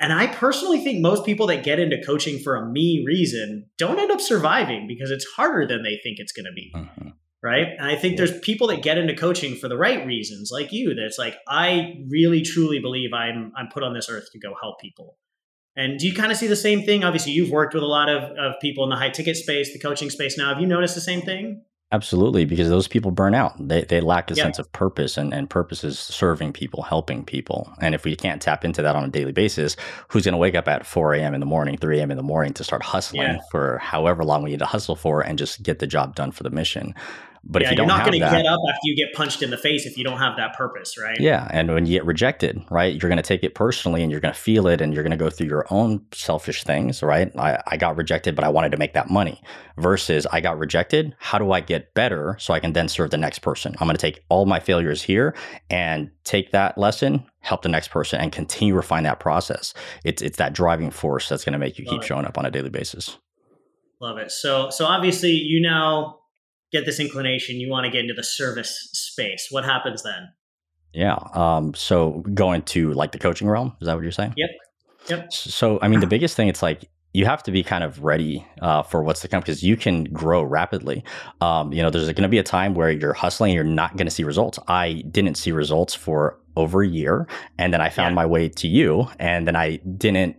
And 0.00 0.12
I 0.12 0.26
personally 0.26 0.82
think 0.82 1.00
most 1.00 1.24
people 1.24 1.46
that 1.46 1.64
get 1.64 1.78
into 1.78 2.02
coaching 2.04 2.38
for 2.38 2.56
a 2.56 2.66
me 2.68 3.04
reason 3.06 3.66
don't 3.78 3.98
end 3.98 4.10
up 4.10 4.20
surviving 4.20 4.86
because 4.88 5.10
it's 5.10 5.24
harder 5.24 5.66
than 5.66 5.82
they 5.82 5.98
think 6.02 6.18
it's 6.18 6.32
going 6.32 6.46
to 6.46 6.52
be. 6.52 6.72
Mm-hmm 6.74 7.08
right? 7.46 7.68
And 7.78 7.86
I 7.86 7.94
think 7.94 8.16
there's 8.16 8.36
people 8.40 8.66
that 8.66 8.82
get 8.82 8.98
into 8.98 9.14
coaching 9.14 9.54
for 9.54 9.68
the 9.68 9.76
right 9.76 10.04
reasons, 10.04 10.50
like 10.52 10.72
you. 10.72 10.94
That's 10.94 11.16
like 11.16 11.36
I 11.48 12.04
really 12.08 12.42
truly 12.42 12.80
believe 12.80 13.12
I'm 13.12 13.52
I'm 13.56 13.68
put 13.68 13.84
on 13.84 13.94
this 13.94 14.10
earth 14.10 14.32
to 14.32 14.38
go 14.40 14.52
help 14.60 14.80
people. 14.80 15.16
And 15.76 15.98
do 15.98 16.08
you 16.08 16.14
kind 16.14 16.32
of 16.32 16.38
see 16.38 16.48
the 16.48 16.56
same 16.56 16.82
thing? 16.82 17.04
Obviously, 17.04 17.32
you've 17.32 17.50
worked 17.50 17.74
with 17.74 17.84
a 17.84 17.86
lot 17.86 18.08
of, 18.08 18.24
of 18.36 18.54
people 18.60 18.82
in 18.82 18.90
the 18.90 18.96
high 18.96 19.10
ticket 19.10 19.36
space, 19.36 19.72
the 19.72 19.78
coaching 19.78 20.10
space 20.10 20.36
now. 20.36 20.48
Have 20.48 20.60
you 20.60 20.66
noticed 20.66 20.94
the 20.96 21.00
same 21.00 21.20
thing? 21.20 21.62
Absolutely, 21.92 22.44
because 22.44 22.68
those 22.68 22.88
people 22.88 23.12
burn 23.12 23.32
out. 23.32 23.54
They, 23.60 23.82
they 23.82 24.00
lack 24.00 24.28
a 24.30 24.34
yep. 24.34 24.42
sense 24.42 24.58
of 24.58 24.72
purpose, 24.72 25.16
and, 25.16 25.32
and 25.32 25.48
purpose 25.48 25.84
is 25.84 26.00
serving 26.00 26.52
people, 26.52 26.82
helping 26.82 27.24
people. 27.24 27.72
And 27.80 27.94
if 27.94 28.04
we 28.04 28.16
can't 28.16 28.42
tap 28.42 28.64
into 28.64 28.82
that 28.82 28.96
on 28.96 29.04
a 29.04 29.08
daily 29.08 29.30
basis, 29.30 29.76
who's 30.08 30.24
going 30.24 30.32
to 30.32 30.38
wake 30.38 30.56
up 30.56 30.66
at 30.66 30.84
4 30.84 31.14
a.m. 31.14 31.32
in 31.32 31.38
the 31.38 31.46
morning, 31.46 31.76
3 31.76 32.00
a.m. 32.00 32.10
in 32.10 32.16
the 32.16 32.24
morning 32.24 32.52
to 32.54 32.64
start 32.64 32.82
hustling 32.82 33.22
yeah. 33.22 33.40
for 33.52 33.78
however 33.78 34.24
long 34.24 34.42
we 34.42 34.50
need 34.50 34.58
to 34.58 34.66
hustle 34.66 34.96
for 34.96 35.20
and 35.20 35.38
just 35.38 35.62
get 35.62 35.78
the 35.78 35.86
job 35.86 36.16
done 36.16 36.32
for 36.32 36.42
the 36.42 36.50
mission? 36.50 36.92
But 37.48 37.62
yeah, 37.62 37.68
if 37.68 37.72
you 37.72 37.76
don't 37.76 37.88
you're 37.88 37.96
not 37.96 38.04
going 38.04 38.12
to 38.12 38.18
get 38.18 38.46
up 38.46 38.60
after 38.68 38.80
you 38.84 38.96
get 38.96 39.14
punched 39.14 39.42
in 39.42 39.50
the 39.50 39.56
face 39.56 39.86
if 39.86 39.96
you 39.96 40.04
don't 40.04 40.18
have 40.18 40.36
that 40.36 40.54
purpose, 40.56 40.98
right? 40.98 41.18
Yeah, 41.20 41.46
and 41.50 41.72
when 41.72 41.86
you 41.86 41.92
get 41.92 42.04
rejected, 42.04 42.60
right, 42.70 42.92
you're 42.92 43.08
going 43.08 43.16
to 43.16 43.22
take 43.22 43.44
it 43.44 43.54
personally 43.54 44.02
and 44.02 44.10
you're 44.10 44.20
going 44.20 44.34
to 44.34 44.40
feel 44.40 44.66
it 44.66 44.80
and 44.80 44.92
you're 44.92 45.04
going 45.04 45.12
to 45.12 45.16
go 45.16 45.30
through 45.30 45.46
your 45.46 45.64
own 45.70 46.04
selfish 46.12 46.64
things, 46.64 47.02
right? 47.02 47.30
I, 47.38 47.62
I 47.66 47.76
got 47.76 47.96
rejected, 47.96 48.34
but 48.34 48.44
I 48.44 48.48
wanted 48.48 48.72
to 48.72 48.76
make 48.78 48.94
that 48.94 49.08
money. 49.10 49.40
Versus, 49.78 50.26
I 50.32 50.40
got 50.40 50.58
rejected. 50.58 51.14
How 51.18 51.36
do 51.38 51.52
I 51.52 51.60
get 51.60 51.92
better 51.92 52.36
so 52.40 52.54
I 52.54 52.60
can 52.60 52.72
then 52.72 52.88
serve 52.88 53.10
the 53.10 53.18
next 53.18 53.40
person? 53.40 53.74
I'm 53.78 53.86
going 53.86 53.96
to 53.96 54.00
take 54.00 54.24
all 54.30 54.46
my 54.46 54.58
failures 54.58 55.02
here 55.02 55.36
and 55.68 56.10
take 56.24 56.50
that 56.52 56.78
lesson, 56.78 57.26
help 57.40 57.60
the 57.60 57.68
next 57.68 57.88
person, 57.88 58.18
and 58.20 58.32
continue 58.32 58.74
refine 58.74 59.02
that 59.02 59.20
process. 59.20 59.74
It's 60.02 60.22
it's 60.22 60.38
that 60.38 60.54
driving 60.54 60.90
force 60.90 61.28
that's 61.28 61.44
going 61.44 61.52
to 61.52 61.58
make 61.58 61.78
you 61.78 61.84
Love 61.84 61.92
keep 61.92 62.02
it. 62.02 62.06
showing 62.06 62.24
up 62.24 62.38
on 62.38 62.46
a 62.46 62.50
daily 62.50 62.70
basis. 62.70 63.18
Love 64.00 64.16
it. 64.16 64.30
So 64.30 64.70
so 64.70 64.86
obviously 64.86 65.32
you 65.32 65.60
now 65.60 66.20
get 66.76 66.86
this 66.86 67.00
inclination, 67.00 67.56
you 67.56 67.70
want 67.70 67.84
to 67.84 67.90
get 67.90 68.00
into 68.00 68.14
the 68.14 68.24
service 68.24 68.88
space. 68.92 69.48
What 69.50 69.64
happens 69.64 70.02
then? 70.02 70.28
Yeah. 70.92 71.18
Um, 71.34 71.74
so 71.74 72.24
going 72.34 72.62
to 72.62 72.92
like 72.92 73.12
the 73.12 73.18
coaching 73.18 73.48
realm, 73.48 73.76
is 73.80 73.86
that 73.86 73.94
what 73.94 74.02
you're 74.02 74.12
saying? 74.12 74.34
Yep. 74.36 74.50
Yep. 75.08 75.32
So, 75.32 75.78
I 75.82 75.88
mean, 75.88 76.00
the 76.00 76.06
biggest 76.06 76.36
thing, 76.36 76.48
it's 76.48 76.62
like 76.62 76.88
you 77.12 77.24
have 77.24 77.42
to 77.44 77.50
be 77.50 77.62
kind 77.62 77.84
of 77.84 78.02
ready 78.02 78.46
uh, 78.60 78.82
for 78.82 79.02
what's 79.02 79.20
to 79.20 79.28
come 79.28 79.40
because 79.40 79.62
you 79.62 79.76
can 79.76 80.04
grow 80.04 80.42
rapidly. 80.42 81.04
Um, 81.40 81.72
you 81.72 81.82
know, 81.82 81.90
there's 81.90 82.06
going 82.06 82.22
to 82.22 82.28
be 82.28 82.38
a 82.38 82.42
time 82.42 82.74
where 82.74 82.90
you're 82.90 83.14
hustling, 83.14 83.54
you're 83.54 83.64
not 83.64 83.96
going 83.96 84.06
to 84.06 84.10
see 84.10 84.24
results. 84.24 84.58
I 84.68 85.04
didn't 85.10 85.36
see 85.36 85.52
results 85.52 85.94
for 85.94 86.38
over 86.56 86.82
a 86.82 86.88
year, 86.88 87.26
and 87.58 87.72
then 87.72 87.80
I 87.80 87.88
found 87.88 88.12
yeah. 88.12 88.16
my 88.16 88.26
way 88.26 88.48
to 88.48 88.68
you, 88.68 89.08
and 89.18 89.46
then 89.46 89.56
I 89.56 89.76
didn't 89.76 90.36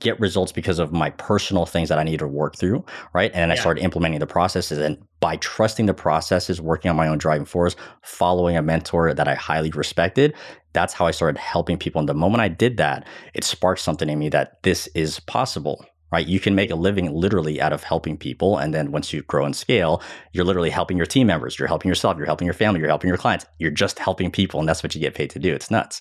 get 0.00 0.18
results 0.18 0.52
because 0.52 0.78
of 0.78 0.92
my 0.92 1.10
personal 1.10 1.66
things 1.66 1.88
that 1.88 1.98
I 1.98 2.02
need 2.02 2.18
to 2.18 2.26
work 2.26 2.56
through, 2.56 2.84
right? 3.12 3.30
And 3.32 3.42
then 3.42 3.48
yeah. 3.48 3.54
I 3.54 3.56
started 3.56 3.82
implementing 3.82 4.20
the 4.20 4.26
processes. 4.26 4.78
And 4.78 4.98
by 5.20 5.36
trusting 5.36 5.86
the 5.86 5.94
processes, 5.94 6.60
working 6.60 6.90
on 6.90 6.96
my 6.96 7.06
own 7.06 7.18
driving 7.18 7.44
force, 7.44 7.76
following 8.02 8.56
a 8.56 8.62
mentor 8.62 9.14
that 9.14 9.28
I 9.28 9.34
highly 9.34 9.70
respected, 9.70 10.34
that's 10.72 10.94
how 10.94 11.06
I 11.06 11.10
started 11.10 11.38
helping 11.38 11.78
people. 11.78 12.00
And 12.00 12.08
the 12.08 12.14
moment 12.14 12.40
I 12.40 12.48
did 12.48 12.76
that, 12.78 13.06
it 13.34 13.44
sparked 13.44 13.80
something 13.80 14.08
in 14.08 14.18
me 14.18 14.28
that 14.30 14.62
this 14.62 14.88
is 14.88 15.20
possible, 15.20 15.84
right? 16.12 16.26
You 16.26 16.40
can 16.40 16.54
make 16.54 16.70
a 16.70 16.76
living 16.76 17.12
literally 17.12 17.60
out 17.60 17.72
of 17.72 17.82
helping 17.82 18.16
people. 18.16 18.58
And 18.58 18.72
then 18.72 18.92
once 18.92 19.12
you 19.12 19.22
grow 19.22 19.44
and 19.44 19.54
scale, 19.54 20.02
you're 20.32 20.44
literally 20.44 20.70
helping 20.70 20.96
your 20.96 21.06
team 21.06 21.26
members, 21.26 21.58
you're 21.58 21.68
helping 21.68 21.88
yourself, 21.88 22.16
you're 22.16 22.26
helping 22.26 22.46
your 22.46 22.54
family, 22.54 22.80
you're 22.80 22.88
helping 22.88 23.08
your 23.08 23.18
clients. 23.18 23.46
You're 23.58 23.70
just 23.70 23.98
helping 23.98 24.30
people. 24.30 24.60
And 24.60 24.68
that's 24.68 24.82
what 24.82 24.94
you 24.94 25.00
get 25.00 25.14
paid 25.14 25.30
to 25.30 25.38
do. 25.38 25.54
It's 25.54 25.70
nuts. 25.70 26.00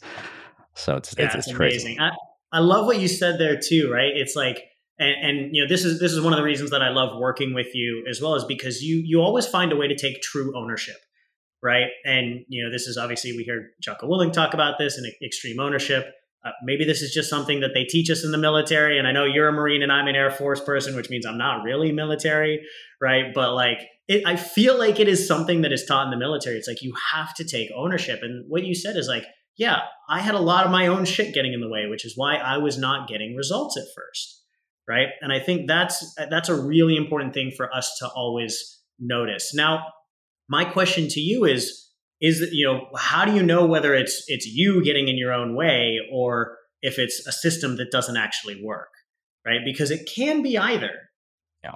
So 0.76 0.96
it's, 0.96 1.14
it's, 1.18 1.36
it's, 1.36 1.54
crazy. 1.54 1.98
I, 2.00 2.12
I 2.52 2.60
love 2.60 2.86
what 2.86 3.00
you 3.00 3.08
said 3.08 3.40
there 3.40 3.60
too, 3.60 3.90
right? 3.92 4.12
It's 4.16 4.36
like, 4.36 4.64
and, 4.98 5.16
and, 5.22 5.56
you 5.56 5.64
know, 5.64 5.70
this 5.70 5.86
is 5.86 6.00
this 6.00 6.12
is 6.12 6.20
one 6.20 6.34
of 6.34 6.38
the 6.38 6.44
reasons 6.44 6.72
that 6.72 6.82
I 6.82 6.90
love 6.90 7.18
working 7.18 7.54
with 7.54 7.74
you 7.74 8.06
as 8.10 8.22
well, 8.22 8.36
is 8.36 8.44
because 8.44 8.82
you 8.82 9.02
you 9.06 9.22
always 9.22 9.48
find 9.48 9.72
a 9.72 9.76
way 9.76 9.88
to 9.88 9.96
take 9.96 10.22
true 10.22 10.54
ownership, 10.58 10.98
right? 11.64 11.88
And 12.04 12.42
you 12.50 12.64
know, 12.64 12.72
this 12.72 12.88
is 12.88 12.98
obviously 12.98 13.36
we 13.36 13.44
hear 13.44 13.70
Jocko 13.82 14.08
Willink 14.08 14.34
talk 14.34 14.54
about 14.54 14.78
this 14.78 14.98
and 14.98 15.08
extreme 15.24 15.60
ownership. 15.60 16.12
Uh, 16.46 16.52
maybe 16.64 16.86
this 16.86 17.02
is 17.02 17.14
just 17.14 17.30
something 17.30 17.60
that 17.60 17.72
they 17.74 17.84
teach 17.84 18.10
us 18.10 18.24
in 18.24 18.32
the 18.32 18.38
military. 18.38 18.98
And 18.98 19.06
I 19.06 19.12
know 19.12 19.26
you're 19.26 19.50
a 19.50 19.52
Marine 19.52 19.84
and 19.84 19.92
I'm 19.92 20.08
an 20.08 20.16
Air 20.16 20.32
Force 20.32 20.62
person, 20.62 20.96
which 20.96 21.10
means 21.10 21.26
I'm 21.26 21.38
not 21.38 21.64
really 21.64 21.92
military, 21.92 22.62
right? 23.02 23.34
But 23.34 23.56
like, 23.56 23.80
it, 24.08 24.26
I 24.26 24.38
feel 24.38 24.78
like 24.78 25.02
it 25.02 25.10
is 25.10 25.28
something 25.28 25.62
that 25.64 25.74
is 25.74 25.84
taught 25.86 26.06
in 26.06 26.12
the 26.12 26.18
military. 26.18 26.56
It's 26.56 26.68
like 26.68 26.82
you 26.82 26.94
have 27.12 27.34
to 27.36 27.44
take 27.44 27.70
ownership. 27.76 28.20
And 28.22 28.46
what 28.48 28.64
you 28.64 28.74
said 28.74 28.96
is 28.96 29.10
like, 29.10 29.26
yeah, 29.60 29.80
I 30.08 30.22
had 30.22 30.36
a 30.36 30.40
lot 30.40 30.66
of 30.66 30.72
my 30.72 30.88
own 30.88 31.04
shit 31.04 31.34
getting 31.34 31.52
in 31.52 31.60
the 31.60 31.70
way, 31.70 31.86
which 31.88 32.06
is 32.06 32.14
why 32.16 32.38
I 32.38 32.58
was 32.58 32.78
not 32.78 33.10
getting 33.10 33.36
results 33.36 33.78
at 33.78 33.84
first, 33.94 34.42
right? 34.88 35.10
And 35.22 35.34
I 35.34 35.40
think 35.40 35.68
that's 35.68 36.16
that's 36.30 36.48
a 36.48 36.56
really 36.56 36.96
important 36.96 37.34
thing 37.34 37.52
for 37.56 37.72
us 37.76 37.98
to 38.00 38.08
always 38.08 38.80
notice. 38.98 39.54
Now, 39.54 39.84
my 40.48 40.64
question 40.64 41.10
to 41.10 41.20
you 41.20 41.44
is 41.44 41.88
is 42.22 42.40
that 42.40 42.52
you 42.54 42.66
know 42.66 42.88
how 42.98 43.26
do 43.26 43.34
you 43.34 43.44
know 43.44 43.66
whether 43.66 43.94
it's 43.94 44.24
it's 44.28 44.46
you 44.46 44.82
getting 44.82 45.10
in 45.10 45.18
your 45.18 45.34
own 45.34 45.56
way 45.56 46.00
or 46.12 46.56
if 46.82 46.98
it's 46.98 47.28
a 47.28 47.32
system 47.34 47.76
that 47.76 47.92
doesn't 47.92 48.16
actually 48.16 48.64
work, 48.64 48.92
right? 49.46 49.60
Because 49.66 49.92
it 49.92 50.10
can 50.16 50.42
be 50.42 50.58
either. 50.58 50.92
Yeah. 51.66 51.76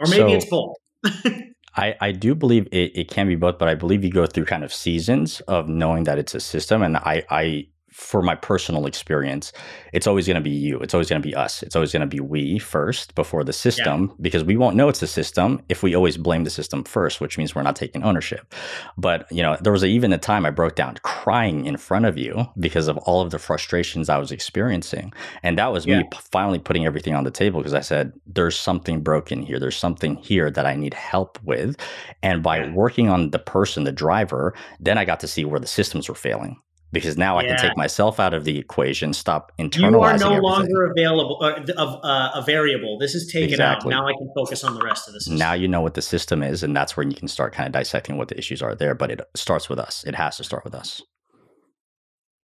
Or 0.00 0.06
maybe 0.08 0.30
so, 0.30 0.36
it's 0.36 0.46
both. 0.46 0.76
I, 1.76 1.94
I 2.00 2.12
do 2.12 2.34
believe 2.34 2.66
it, 2.72 2.92
it 2.94 3.08
can 3.10 3.28
be 3.28 3.36
both, 3.36 3.58
but 3.58 3.68
I 3.68 3.74
believe 3.74 4.04
you 4.04 4.10
go 4.10 4.26
through 4.26 4.46
kind 4.46 4.64
of 4.64 4.72
seasons 4.72 5.40
of 5.42 5.68
knowing 5.68 6.04
that 6.04 6.18
it's 6.18 6.34
a 6.34 6.40
system. 6.40 6.82
And 6.82 6.96
I, 6.96 7.24
I 7.30 7.68
for 8.00 8.22
my 8.22 8.34
personal 8.34 8.86
experience, 8.86 9.52
it's 9.92 10.06
always 10.06 10.26
going 10.26 10.36
to 10.36 10.40
be 10.40 10.50
you. 10.50 10.78
It's 10.80 10.94
always 10.94 11.08
going 11.10 11.20
to 11.20 11.28
be 11.28 11.34
us. 11.34 11.62
It's 11.62 11.76
always 11.76 11.92
going 11.92 12.00
to 12.00 12.06
be 12.06 12.18
we 12.18 12.58
first 12.58 13.14
before 13.14 13.44
the 13.44 13.52
system 13.52 14.08
yeah. 14.08 14.14
because 14.20 14.42
we 14.42 14.56
won't 14.56 14.74
know 14.74 14.88
it's 14.88 15.00
the 15.00 15.06
system 15.06 15.62
if 15.68 15.82
we 15.82 15.94
always 15.94 16.16
blame 16.16 16.44
the 16.44 16.50
system 16.50 16.82
first, 16.82 17.20
which 17.20 17.36
means 17.36 17.54
we're 17.54 17.62
not 17.62 17.76
taking 17.76 18.02
ownership. 18.02 18.54
But, 18.96 19.30
you 19.30 19.42
know, 19.42 19.56
there 19.60 19.72
was 19.72 19.82
a, 19.82 19.86
even 19.86 20.12
a 20.12 20.18
time 20.18 20.46
I 20.46 20.50
broke 20.50 20.76
down 20.76 20.96
crying 21.02 21.66
in 21.66 21.76
front 21.76 22.06
of 22.06 22.16
you 22.16 22.46
because 22.58 22.88
of 22.88 22.96
all 22.98 23.20
of 23.20 23.30
the 23.30 23.38
frustrations 23.38 24.08
I 24.08 24.16
was 24.16 24.32
experiencing. 24.32 25.12
And 25.42 25.58
that 25.58 25.70
was 25.70 25.84
yeah. 25.84 26.00
me 26.00 26.08
finally 26.32 26.58
putting 26.58 26.86
everything 26.86 27.14
on 27.14 27.24
the 27.24 27.30
table 27.30 27.60
because 27.60 27.74
I 27.74 27.80
said, 27.80 28.12
there's 28.26 28.58
something 28.58 29.02
broken 29.02 29.42
here. 29.42 29.58
There's 29.60 29.76
something 29.76 30.16
here 30.16 30.50
that 30.50 30.64
I 30.64 30.74
need 30.74 30.94
help 30.94 31.38
with. 31.44 31.76
And 32.22 32.42
by 32.42 32.60
yeah. 32.60 32.72
working 32.72 33.10
on 33.10 33.30
the 33.30 33.38
person, 33.38 33.84
the 33.84 33.92
driver, 33.92 34.54
then 34.80 34.96
I 34.96 35.04
got 35.04 35.20
to 35.20 35.28
see 35.28 35.44
where 35.44 35.60
the 35.60 35.66
systems 35.66 36.08
were 36.08 36.14
failing 36.14 36.56
because 36.92 37.16
now 37.16 37.38
yeah. 37.38 37.44
I 37.44 37.48
can 37.48 37.58
take 37.58 37.76
myself 37.76 38.18
out 38.18 38.34
of 38.34 38.44
the 38.44 38.58
equation, 38.58 39.12
stop 39.12 39.52
internalizing. 39.58 39.80
You 39.80 40.00
are 40.00 40.18
no 40.18 40.26
everything. 40.26 40.42
longer 40.42 40.90
available 40.90 41.38
uh, 41.40 41.60
of 41.76 42.00
uh, 42.02 42.30
a 42.34 42.42
variable. 42.44 42.98
This 42.98 43.14
is 43.14 43.30
taken 43.30 43.50
exactly. 43.50 43.92
out. 43.94 43.98
Now 43.98 44.06
I 44.08 44.12
can 44.12 44.30
focus 44.34 44.64
on 44.64 44.74
the 44.74 44.82
rest 44.82 45.06
of 45.08 45.14
the 45.14 45.20
system. 45.20 45.38
Now 45.38 45.52
you 45.52 45.68
know 45.68 45.80
what 45.80 45.94
the 45.94 46.02
system 46.02 46.42
is, 46.42 46.62
and 46.62 46.76
that's 46.76 46.96
where 46.96 47.06
you 47.06 47.14
can 47.14 47.28
start 47.28 47.52
kind 47.52 47.66
of 47.66 47.72
dissecting 47.72 48.16
what 48.16 48.28
the 48.28 48.38
issues 48.38 48.62
are 48.62 48.74
there. 48.74 48.94
But 48.94 49.10
it 49.10 49.20
starts 49.34 49.68
with 49.68 49.78
us. 49.78 50.04
It 50.04 50.14
has 50.14 50.36
to 50.38 50.44
start 50.44 50.64
with 50.64 50.74
us. 50.74 51.02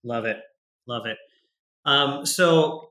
Love 0.05 0.25
it, 0.25 0.39
love 0.87 1.07
it. 1.07 1.19
Um, 1.85 2.25
so 2.25 2.91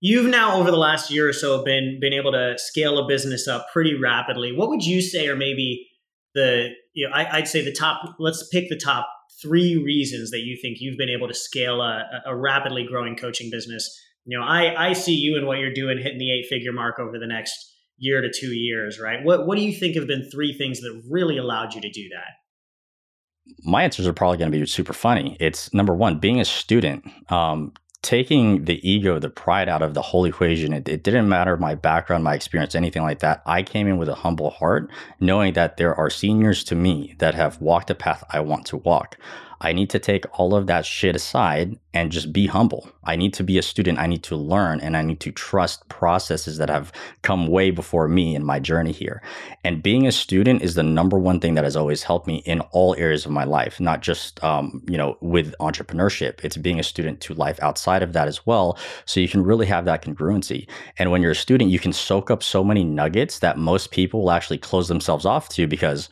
you've 0.00 0.30
now 0.30 0.56
over 0.56 0.70
the 0.70 0.76
last 0.76 1.10
year 1.10 1.28
or 1.28 1.32
so 1.32 1.64
been 1.64 1.98
been 2.00 2.12
able 2.12 2.32
to 2.32 2.54
scale 2.56 2.98
a 2.98 3.08
business 3.08 3.48
up 3.48 3.66
pretty 3.72 3.98
rapidly. 3.98 4.52
What 4.52 4.68
would 4.68 4.84
you 4.84 5.02
say, 5.02 5.26
or 5.26 5.34
maybe 5.34 5.88
the 6.34 6.68
you 6.92 7.08
know 7.08 7.14
I, 7.14 7.38
I'd 7.38 7.48
say 7.48 7.64
the 7.64 7.72
top. 7.72 8.14
Let's 8.20 8.46
pick 8.52 8.68
the 8.68 8.78
top 8.78 9.08
three 9.44 9.76
reasons 9.76 10.30
that 10.30 10.40
you 10.40 10.58
think 10.60 10.78
you've 10.80 10.98
been 10.98 11.08
able 11.08 11.28
to 11.28 11.34
scale 11.34 11.82
a, 11.82 12.04
a 12.26 12.36
rapidly 12.36 12.86
growing 12.88 13.16
coaching 13.16 13.50
business. 13.50 13.88
You 14.24 14.38
know, 14.38 14.44
I, 14.44 14.90
I 14.90 14.92
see 14.94 15.14
you 15.14 15.36
and 15.36 15.46
what 15.46 15.58
you're 15.58 15.74
doing 15.74 15.98
hitting 15.98 16.18
the 16.18 16.32
eight 16.32 16.46
figure 16.48 16.72
mark 16.72 16.98
over 16.98 17.18
the 17.18 17.26
next 17.26 17.52
year 17.98 18.22
to 18.22 18.30
two 18.32 18.54
years, 18.54 18.98
right? 18.98 19.22
What 19.22 19.46
what 19.46 19.56
do 19.58 19.64
you 19.64 19.72
think 19.72 19.96
have 19.96 20.06
been 20.06 20.28
three 20.30 20.56
things 20.56 20.80
that 20.80 21.02
really 21.10 21.36
allowed 21.36 21.74
you 21.74 21.80
to 21.82 21.90
do 21.90 22.08
that? 22.08 23.56
My 23.62 23.84
answers 23.84 24.06
are 24.06 24.14
probably 24.14 24.38
going 24.38 24.50
to 24.50 24.58
be 24.58 24.64
super 24.66 24.94
funny. 24.94 25.36
It's 25.38 25.72
number 25.74 25.94
one, 25.94 26.18
being 26.18 26.40
a 26.40 26.44
student. 26.46 27.04
Um, 27.30 27.74
taking 28.04 28.66
the 28.66 28.88
ego, 28.88 29.18
the 29.18 29.30
pride 29.30 29.68
out 29.68 29.82
of 29.82 29.94
the 29.94 30.02
whole 30.02 30.26
equation. 30.26 30.72
It, 30.72 30.88
it, 30.88 31.02
didn't 31.02 31.28
matter 31.28 31.56
my 31.56 31.74
background, 31.74 32.22
my 32.22 32.34
experience, 32.34 32.74
anything 32.74 33.02
like 33.02 33.20
that. 33.20 33.42
I 33.46 33.62
came 33.62 33.88
in 33.88 33.96
with 33.96 34.08
a 34.08 34.14
humble 34.14 34.50
heart, 34.50 34.90
knowing 35.18 35.54
that 35.54 35.78
there 35.78 35.94
are 35.94 36.10
seniors 36.10 36.62
to 36.64 36.74
me 36.74 37.14
that 37.18 37.34
have 37.34 37.60
walked 37.60 37.88
the 37.88 37.94
path 37.94 38.22
I 38.30 38.40
want 38.40 38.66
to 38.66 38.76
walk. 38.76 39.16
I 39.60 39.72
need 39.72 39.90
to 39.90 39.98
take 39.98 40.24
all 40.38 40.54
of 40.54 40.66
that 40.66 40.84
shit 40.84 41.16
aside 41.16 41.78
and 41.92 42.10
just 42.10 42.32
be 42.32 42.46
humble. 42.46 42.88
I 43.04 43.16
need 43.16 43.32
to 43.34 43.44
be 43.44 43.56
a 43.56 43.62
student. 43.62 43.98
I 43.98 44.06
need 44.06 44.22
to 44.24 44.36
learn 44.36 44.80
and 44.80 44.96
I 44.96 45.02
need 45.02 45.20
to 45.20 45.30
trust 45.30 45.88
processes 45.88 46.58
that 46.58 46.68
have 46.68 46.92
come 47.22 47.46
way 47.46 47.70
before 47.70 48.08
me 48.08 48.34
in 48.34 48.44
my 48.44 48.58
journey 48.58 48.92
here. 48.92 49.22
And 49.62 49.82
being 49.82 50.06
a 50.06 50.12
student 50.12 50.62
is 50.62 50.74
the 50.74 50.82
number 50.82 51.18
one 51.18 51.40
thing 51.40 51.54
that 51.54 51.64
has 51.64 51.76
always 51.76 52.02
helped 52.02 52.26
me 52.26 52.36
in 52.44 52.60
all 52.72 52.94
areas 52.96 53.24
of 53.24 53.32
my 53.32 53.44
life, 53.44 53.80
not 53.80 54.02
just, 54.02 54.42
um, 54.42 54.82
you 54.88 54.98
know, 54.98 55.16
with 55.20 55.54
entrepreneurship. 55.60 56.44
It's 56.44 56.56
being 56.56 56.80
a 56.80 56.84
student 56.84 57.20
to 57.22 57.34
life 57.34 57.58
outside 57.62 58.02
of 58.02 58.12
that 58.12 58.28
as 58.28 58.44
well. 58.46 58.78
So 59.04 59.20
you 59.20 59.28
can 59.28 59.44
really 59.44 59.66
have 59.66 59.84
that 59.84 60.02
congruency. 60.02 60.68
And 60.98 61.10
when 61.10 61.22
you're 61.22 61.30
a 61.30 61.36
student, 61.36 61.70
you 61.70 61.78
can 61.78 61.92
soak 61.92 62.30
up 62.30 62.42
so 62.42 62.64
many 62.64 62.84
nuggets 62.84 63.38
that 63.38 63.56
most 63.58 63.90
people 63.90 64.22
will 64.22 64.30
actually 64.32 64.58
close 64.58 64.88
themselves 64.88 65.24
off 65.24 65.48
to 65.50 65.66
because 65.66 66.08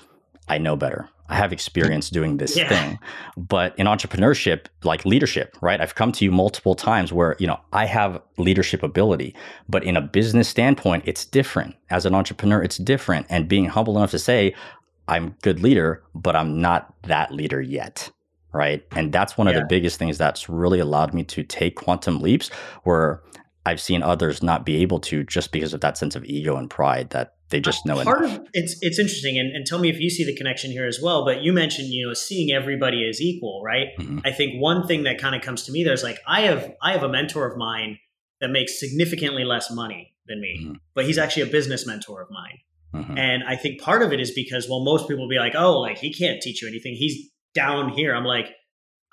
I 0.49 0.59
know 0.59 0.77
better. 0.77 1.09
I 1.29 1.37
have 1.37 1.53
experience 1.53 2.11
doing 2.11 2.37
this 2.37 2.57
yeah. 2.57 2.69
thing. 2.69 2.99
But 3.37 3.79
in 3.79 3.87
entrepreneurship, 3.87 4.67
like 4.83 5.05
leadership, 5.05 5.57
right? 5.61 5.81
I've 5.81 5.95
come 5.95 6.13
to 6.13 6.25
you 6.25 6.31
multiple 6.31 6.75
times 6.75 7.13
where, 7.13 7.37
you 7.39 7.47
know, 7.47 7.61
I 7.73 7.87
have 7.87 8.21
leadership 8.37 8.83
ability, 8.83 9.35
but 9.69 9.85
in 9.85 9.97
a 9.97 10.01
business 10.01 10.49
standpoint, 10.49 11.05
it's 11.07 11.25
different. 11.25 11.75
As 11.91 12.05
an 12.05 12.15
entrepreneur, 12.15 12.63
it's 12.63 12.77
different. 12.77 13.27
And 13.31 13.49
being 13.49 13.67
humble 13.67 13.97
enough 13.97 14.11
to 14.11 14.19
say, 14.19 14.55
I'm 15.09 15.37
good 15.43 15.63
leader, 15.63 16.03
but 16.15 16.37
I'm 16.37 16.61
not 16.61 16.95
that 17.05 17.33
leader 17.33 17.61
yet. 17.61 18.11
Right. 18.53 18.85
And 18.93 19.13
that's 19.13 19.39
one 19.39 19.47
yeah. 19.47 19.55
of 19.55 19.61
the 19.61 19.67
biggest 19.67 19.99
things 19.99 20.19
that's 20.19 20.49
really 20.49 20.79
allowed 20.79 21.15
me 21.15 21.25
to 21.25 21.43
take 21.43 21.77
quantum 21.77 22.21
leaps 22.21 22.51
where 22.83 23.23
I've 23.65 23.81
seen 23.81 24.03
others 24.03 24.43
not 24.43 24.67
be 24.67 24.83
able 24.83 25.01
to 25.01 25.25
just 25.25 25.53
because 25.53 25.73
of 25.73 25.81
that 25.81 25.97
sense 25.97 26.17
of 26.17 26.25
ego 26.25 26.57
and 26.57 26.69
pride 26.69 27.11
that 27.11 27.37
they 27.53 27.61
just 27.61 27.87
know 27.87 28.03
part 28.03 28.25
enough. 28.25 28.39
of 28.39 28.49
it's 28.53 28.77
it's 28.81 28.99
interesting 28.99 29.39
and, 29.39 29.55
and 29.55 29.65
tell 29.65 29.79
me 29.79 29.89
if 29.89 30.01
you 30.01 30.11
see 30.11 30.25
the 30.25 30.35
connection 30.35 30.73
here 30.73 30.87
as 30.87 30.99
well 31.01 31.25
but 31.25 31.43
you 31.43 31.53
mentioned 31.53 31.89
you 31.89 32.05
know 32.05 32.13
seeing 32.15 32.51
everybody 32.51 33.09
as 33.09 33.21
equal 33.21 33.63
right 33.65 33.89
mm-hmm. 33.99 34.19
i 34.25 34.33
think 34.33 34.61
one 34.61 34.87
thing 34.87 35.05
that 35.05 35.19
kind 35.19 35.37
of 35.37 35.43
comes 35.43 35.63
to 35.63 35.71
me 35.71 35.85
there's 35.85 36.03
like 36.03 36.19
i 36.27 36.41
have 36.41 36.73
i 36.83 36.93
have 36.93 37.05
a 37.05 37.09
mentor 37.09 37.47
of 37.47 37.57
mine 37.57 37.99
that 38.41 38.49
makes 38.49 38.81
significantly 38.81 39.45
less 39.45 39.71
money 39.71 40.13
than 40.27 40.41
me 40.41 40.59
mm-hmm. 40.61 40.73
but 40.95 41.05
he's 41.05 41.19
actually 41.19 41.43
a 41.43 41.47
business 41.47 41.87
mentor 41.87 42.23
of 42.23 42.29
mine 42.31 42.59
mm-hmm. 42.95 43.17
and 43.17 43.45
i 43.47 43.55
think 43.55 43.81
part 43.81 44.03
of 44.03 44.13
it 44.13 44.19
is 44.19 44.33
because 44.33 44.67
well 44.69 44.83
most 44.83 45.07
people 45.07 45.29
be 45.29 45.39
like 45.39 45.55
oh 45.57 45.79
like 45.79 45.99
he 45.99 46.13
can't 46.13 46.43
teach 46.43 46.63
you 46.63 46.69
anything 46.69 46.95
he's 46.95 47.31
down 47.55 47.91
here 47.91 48.15
i'm 48.15 48.25
like 48.25 48.49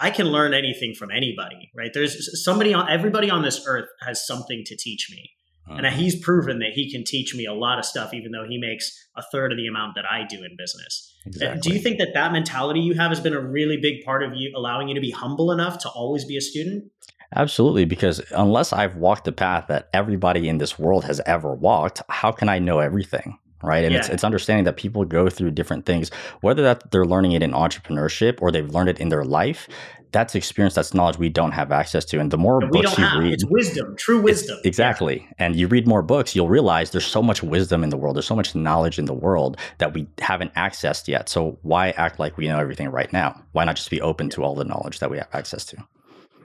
I 0.01 0.11
can 0.11 0.27
learn 0.27 0.53
anything 0.53 0.93
from 0.93 1.11
anybody, 1.11 1.71
right? 1.75 1.91
There's 1.93 2.41
somebody 2.45 2.73
on 2.73 2.89
everybody 2.89 3.29
on 3.29 3.41
this 3.41 3.65
earth 3.67 3.89
has 3.99 4.25
something 4.25 4.63
to 4.67 4.77
teach 4.77 5.09
me. 5.11 5.31
And 5.69 5.85
uh-huh. 5.85 5.95
he's 5.95 6.19
proven 6.19 6.59
that 6.59 6.71
he 6.73 6.91
can 6.91 7.03
teach 7.03 7.35
me 7.35 7.45
a 7.45 7.53
lot 7.53 7.79
of 7.79 7.85
stuff, 7.85 8.13
even 8.13 8.31
though 8.31 8.45
he 8.47 8.57
makes 8.57 8.91
a 9.15 9.23
third 9.31 9.51
of 9.51 9.57
the 9.57 9.67
amount 9.67 9.95
that 9.95 10.05
I 10.09 10.25
do 10.27 10.43
in 10.43 10.55
business. 10.57 11.13
Uh, 11.25 11.29
exactly. 11.29 11.61
Do 11.61 11.75
you 11.75 11.81
think 11.81 11.99
that 11.99 12.09
that 12.13 12.31
mentality 12.31 12.79
you 12.79 12.93
have 12.95 13.09
has 13.09 13.19
been 13.19 13.33
a 13.33 13.41
really 13.41 13.77
big 13.77 14.03
part 14.03 14.23
of 14.23 14.33
you 14.33 14.51
allowing 14.55 14.87
you 14.87 14.95
to 14.95 15.01
be 15.01 15.11
humble 15.11 15.51
enough 15.51 15.77
to 15.79 15.89
always 15.89 16.25
be 16.25 16.37
a 16.37 16.41
student? 16.41 16.91
Absolutely, 17.35 17.85
because 17.85 18.21
unless 18.31 18.73
I've 18.73 18.95
walked 18.95 19.25
the 19.25 19.31
path 19.31 19.65
that 19.67 19.89
everybody 19.93 20.49
in 20.49 20.57
this 20.57 20.79
world 20.79 21.05
has 21.05 21.21
ever 21.27 21.53
walked, 21.53 22.01
how 22.09 22.31
can 22.31 22.49
I 22.49 22.57
know 22.57 22.79
everything? 22.79 23.37
right? 23.63 23.83
And 23.83 23.93
yeah. 23.93 23.99
it's, 23.99 24.09
it's 24.09 24.23
understanding 24.23 24.65
that 24.65 24.77
people 24.77 25.03
go 25.05 25.29
through 25.29 25.51
different 25.51 25.85
things, 25.85 26.11
whether 26.41 26.63
that 26.63 26.91
they're 26.91 27.05
learning 27.05 27.33
it 27.33 27.43
in 27.43 27.51
entrepreneurship 27.51 28.41
or 28.41 28.51
they've 28.51 28.69
learned 28.69 28.89
it 28.89 28.99
in 28.99 29.09
their 29.09 29.25
life. 29.25 29.67
That's 30.11 30.33
experience, 30.33 30.73
that's 30.73 30.93
knowledge 30.93 31.17
we 31.17 31.29
don't 31.29 31.51
have 31.51 31.71
access 31.71 32.03
to. 32.05 32.19
And 32.19 32.31
the 32.31 32.37
more 32.37 32.59
books 32.61 32.97
you 32.97 33.03
have. 33.03 33.19
read, 33.19 33.33
it's 33.33 33.45
wisdom, 33.45 33.95
true 33.95 34.19
wisdom. 34.21 34.59
Exactly. 34.63 35.27
And 35.37 35.55
you 35.55 35.67
read 35.67 35.87
more 35.87 36.01
books, 36.01 36.35
you'll 36.35 36.49
realize 36.49 36.91
there's 36.91 37.05
so 37.05 37.21
much 37.21 37.43
wisdom 37.43 37.83
in 37.83 37.89
the 37.89 37.97
world. 37.97 38.15
There's 38.15 38.25
so 38.25 38.35
much 38.35 38.55
knowledge 38.55 38.97
in 38.97 39.05
the 39.05 39.13
world 39.13 39.57
that 39.77 39.93
we 39.93 40.07
haven't 40.19 40.53
accessed 40.55 41.07
yet. 41.07 41.29
So 41.29 41.59
why 41.61 41.91
act 41.91 42.19
like 42.19 42.37
we 42.37 42.47
know 42.47 42.59
everything 42.59 42.89
right 42.89 43.11
now? 43.13 43.39
Why 43.51 43.65
not 43.65 43.75
just 43.75 43.89
be 43.89 44.01
open 44.01 44.29
to 44.31 44.43
all 44.43 44.55
the 44.55 44.65
knowledge 44.65 44.99
that 44.99 45.11
we 45.11 45.17
have 45.17 45.29
access 45.33 45.63
to? 45.65 45.77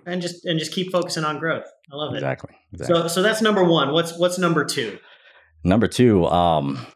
And 0.06 0.20
just 0.20 0.44
and 0.44 0.58
just 0.58 0.72
keep 0.72 0.92
focusing 0.92 1.24
on 1.24 1.38
growth. 1.38 1.64
I 1.90 1.96
love 1.96 2.12
it. 2.12 2.18
Exactly. 2.18 2.54
exactly. 2.74 3.02
So 3.02 3.08
so 3.08 3.22
that's 3.22 3.40
number 3.40 3.64
one. 3.64 3.92
What's 3.92 4.18
what's 4.18 4.38
number 4.38 4.66
two? 4.66 4.98
Number 5.64 5.88
two, 5.88 6.26
um, 6.26 6.86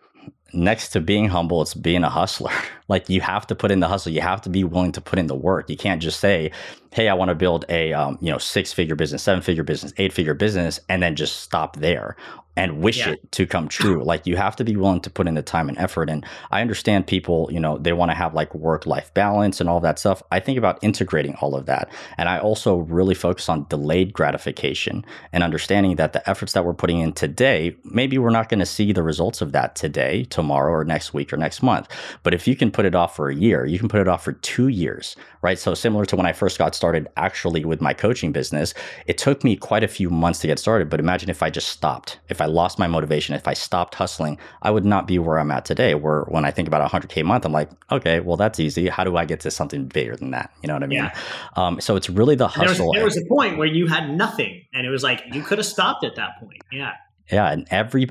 next 0.52 0.90
to 0.90 1.00
being 1.00 1.28
humble, 1.28 1.62
it's 1.62 1.72
being 1.72 2.04
a 2.04 2.10
hustler. 2.10 2.52
like 2.88 3.08
you 3.08 3.20
have 3.20 3.46
to 3.46 3.54
put 3.54 3.70
in 3.70 3.80
the 3.80 3.88
hustle. 3.88 4.12
You 4.12 4.20
have 4.20 4.40
to 4.42 4.50
be 4.50 4.64
willing 4.64 4.92
to 4.92 5.00
put 5.00 5.18
in 5.18 5.26
the 5.26 5.36
work. 5.36 5.70
You 5.70 5.76
can't 5.76 6.02
just 6.02 6.20
say, 6.20 6.50
"Hey, 6.92 7.08
I 7.08 7.14
want 7.14 7.28
to 7.28 7.34
build 7.34 7.64
a 7.68 7.92
um, 7.92 8.18
you 8.20 8.32
know 8.32 8.38
six 8.38 8.72
figure 8.72 8.96
business, 8.96 9.22
seven 9.22 9.42
figure 9.42 9.64
business, 9.64 9.92
eight 9.98 10.12
figure 10.12 10.34
business," 10.34 10.80
and 10.88 11.02
then 11.02 11.14
just 11.14 11.40
stop 11.40 11.76
there 11.76 12.16
and 12.58 12.82
wish 12.82 12.98
yeah. 12.98 13.10
it 13.10 13.32
to 13.32 13.46
come 13.46 13.68
true. 13.68 14.04
Like 14.08 14.26
you 14.26 14.36
have 14.36 14.56
to 14.56 14.64
be 14.64 14.74
willing 14.74 15.02
to 15.02 15.10
put 15.10 15.28
in 15.28 15.34
the 15.34 15.42
time 15.42 15.68
and 15.68 15.76
effort. 15.76 16.08
And 16.08 16.24
I 16.50 16.62
understand 16.62 17.06
people, 17.06 17.48
you 17.52 17.60
know, 17.60 17.76
they 17.76 17.92
want 17.92 18.10
to 18.10 18.14
have 18.14 18.32
like 18.32 18.54
work 18.54 18.86
life 18.86 19.12
balance 19.12 19.60
and 19.60 19.68
all 19.68 19.80
that 19.80 19.98
stuff. 19.98 20.22
I 20.30 20.40
think 20.40 20.56
about 20.56 20.78
integrating 20.82 21.34
all 21.42 21.54
of 21.54 21.66
that. 21.66 21.92
And 22.16 22.26
I 22.26 22.38
also 22.38 22.76
really 22.76 23.14
focus 23.14 23.50
on 23.50 23.66
delayed 23.68 24.14
gratification 24.14 25.04
and 25.32 25.42
understanding 25.42 25.96
that 25.96 26.14
the 26.14 26.28
efforts 26.28 26.54
that 26.54 26.64
we're 26.64 26.72
putting 26.72 27.00
in 27.00 27.12
today, 27.12 27.76
maybe 27.84 28.16
we're 28.16 28.30
not 28.30 28.48
going 28.48 28.60
to 28.60 28.66
see 28.66 28.92
the 28.92 29.02
results 29.02 29.42
of 29.42 29.52
that 29.52 29.76
today, 29.76 30.24
tomorrow, 30.24 30.72
or 30.72 30.84
next 30.84 31.12
week 31.12 31.32
or 31.32 31.36
next 31.36 31.62
month. 31.62 31.86
But 32.22 32.32
if 32.32 32.48
you 32.48 32.56
can 32.56 32.70
put 32.78 32.86
it 32.86 32.94
off 32.94 33.16
for 33.16 33.28
a 33.28 33.34
year, 33.34 33.66
you 33.66 33.76
can 33.76 33.88
put 33.88 34.00
it 34.00 34.06
off 34.06 34.22
for 34.22 34.34
two 34.34 34.68
years, 34.68 35.16
right? 35.42 35.58
So 35.58 35.74
similar 35.74 36.06
to 36.06 36.14
when 36.14 36.26
I 36.26 36.32
first 36.32 36.58
got 36.58 36.76
started 36.76 37.08
actually 37.16 37.64
with 37.64 37.80
my 37.80 37.92
coaching 37.92 38.30
business, 38.30 38.72
it 39.08 39.18
took 39.18 39.42
me 39.42 39.56
quite 39.56 39.82
a 39.82 39.88
few 39.88 40.10
months 40.10 40.38
to 40.42 40.46
get 40.46 40.60
started. 40.60 40.88
But 40.88 41.00
imagine 41.00 41.28
if 41.28 41.42
I 41.42 41.50
just 41.50 41.70
stopped, 41.70 42.20
if 42.28 42.40
I 42.40 42.44
lost 42.44 42.78
my 42.78 42.86
motivation, 42.86 43.34
if 43.34 43.48
I 43.48 43.54
stopped 43.54 43.96
hustling, 43.96 44.38
I 44.62 44.70
would 44.70 44.84
not 44.84 45.08
be 45.08 45.18
where 45.18 45.40
I'm 45.40 45.50
at 45.50 45.64
today. 45.64 45.96
Where 45.96 46.22
when 46.28 46.44
I 46.44 46.52
think 46.52 46.68
about 46.68 46.88
100K 46.88 47.22
a 47.22 47.24
month, 47.24 47.44
I'm 47.44 47.50
like, 47.50 47.68
okay, 47.90 48.20
well, 48.20 48.36
that's 48.36 48.60
easy. 48.60 48.86
How 48.86 49.02
do 49.02 49.16
I 49.16 49.24
get 49.24 49.40
to 49.40 49.50
something 49.50 49.88
bigger 49.88 50.14
than 50.14 50.30
that? 50.30 50.52
You 50.62 50.68
know 50.68 50.74
what 50.74 50.84
I 50.84 50.86
mean? 50.86 50.98
Yeah. 50.98 51.18
Um, 51.56 51.80
so 51.80 51.96
it's 51.96 52.08
really 52.08 52.36
the 52.36 52.46
hustle. 52.46 52.92
There 52.92 53.02
was, 53.02 53.14
there 53.16 53.22
was 53.22 53.26
a 53.26 53.28
point 53.28 53.58
where 53.58 53.66
you 53.66 53.88
had 53.88 54.16
nothing, 54.16 54.62
and 54.72 54.86
it 54.86 54.90
was 54.90 55.02
like 55.02 55.24
you 55.32 55.42
could 55.42 55.58
have 55.58 55.66
stopped 55.66 56.04
at 56.04 56.14
that 56.14 56.38
point. 56.38 56.62
Yeah. 56.70 56.92
Yeah, 57.28 57.50
and 57.50 57.66
every 57.72 58.08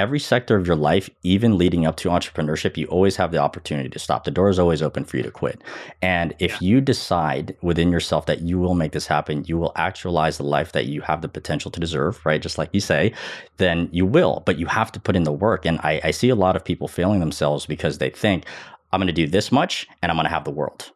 every 0.00 0.18
sector 0.18 0.56
of 0.56 0.66
your 0.66 0.76
life, 0.76 1.10
even 1.22 1.58
leading 1.58 1.84
up 1.84 1.96
to 1.96 2.08
entrepreneurship, 2.08 2.78
you 2.78 2.86
always 2.86 3.16
have 3.16 3.32
the 3.32 3.38
opportunity 3.38 3.90
to 3.90 3.98
stop. 3.98 4.24
The 4.24 4.30
door 4.30 4.48
is 4.48 4.58
always 4.58 4.80
open 4.80 5.04
for 5.04 5.18
you 5.18 5.22
to 5.22 5.30
quit. 5.30 5.60
And 6.00 6.34
if 6.38 6.62
you 6.62 6.80
decide 6.80 7.54
within 7.60 7.92
yourself 7.92 8.24
that 8.24 8.40
you 8.40 8.58
will 8.58 8.74
make 8.74 8.92
this 8.92 9.06
happen, 9.06 9.44
you 9.44 9.58
will 9.58 9.72
actualize 9.76 10.38
the 10.38 10.44
life 10.44 10.72
that 10.72 10.86
you 10.86 11.02
have 11.02 11.20
the 11.20 11.28
potential 11.28 11.70
to 11.70 11.78
deserve, 11.78 12.24
right? 12.24 12.40
Just 12.40 12.56
like 12.56 12.70
you 12.72 12.80
say, 12.80 13.12
then 13.58 13.90
you 13.92 14.06
will. 14.06 14.42
But 14.46 14.58
you 14.58 14.64
have 14.66 14.90
to 14.92 15.00
put 15.00 15.16
in 15.16 15.24
the 15.24 15.32
work. 15.32 15.66
And 15.66 15.78
I, 15.82 16.00
I 16.02 16.10
see 16.12 16.30
a 16.30 16.34
lot 16.34 16.56
of 16.56 16.64
people 16.64 16.88
failing 16.88 17.20
themselves 17.20 17.66
because 17.66 17.98
they 17.98 18.08
think, 18.08 18.46
I'm 18.92 19.00
going 19.00 19.06
to 19.06 19.12
do 19.12 19.26
this 19.26 19.52
much 19.52 19.86
and 20.00 20.10
I'm 20.10 20.16
going 20.16 20.24
to 20.24 20.32
have 20.32 20.44
the 20.44 20.50
world. 20.50 20.90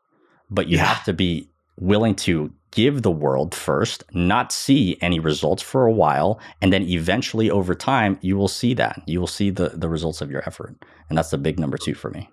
But 0.51 0.69
you 0.69 0.79
yeah. 0.79 0.87
have 0.87 1.05
to 1.05 1.13
be 1.13 1.51
willing 1.79 2.15
to 2.15 2.53
give 2.71 3.03
the 3.03 3.11
world 3.11 3.55
first, 3.55 4.03
not 4.13 4.53
see 4.53 4.99
any 5.01 5.21
results 5.21 5.63
for 5.63 5.87
a 5.87 5.93
while, 5.93 6.41
and 6.61 6.73
then 6.73 6.83
eventually 6.83 7.51
over 7.51 7.75
time 7.75 8.19
you 8.21 8.37
will 8.37 8.49
see 8.49 8.75
that. 8.75 9.03
You 9.07 9.21
will 9.21 9.27
see 9.27 9.51
the 9.51 9.71
the 9.71 9.89
results 9.89 10.21
of 10.21 10.31
your 10.31 10.43
effort. 10.47 10.75
And 11.09 11.19
that's 11.19 11.31
the 11.31 11.39
big 11.39 11.59
number 11.59 11.79
2 11.79 11.95
for 11.95 12.11
me. 12.11 12.29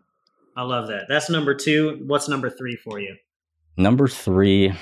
I 0.55 0.63
love 0.63 0.87
that. 0.87 1.05
That's 1.07 1.29
number 1.29 1.53
2. 1.53 2.03
What's 2.07 2.27
number 2.27 2.49
3 2.49 2.75
for 2.77 2.99
you? 2.99 3.15
Number 3.77 4.07
3 4.07 4.73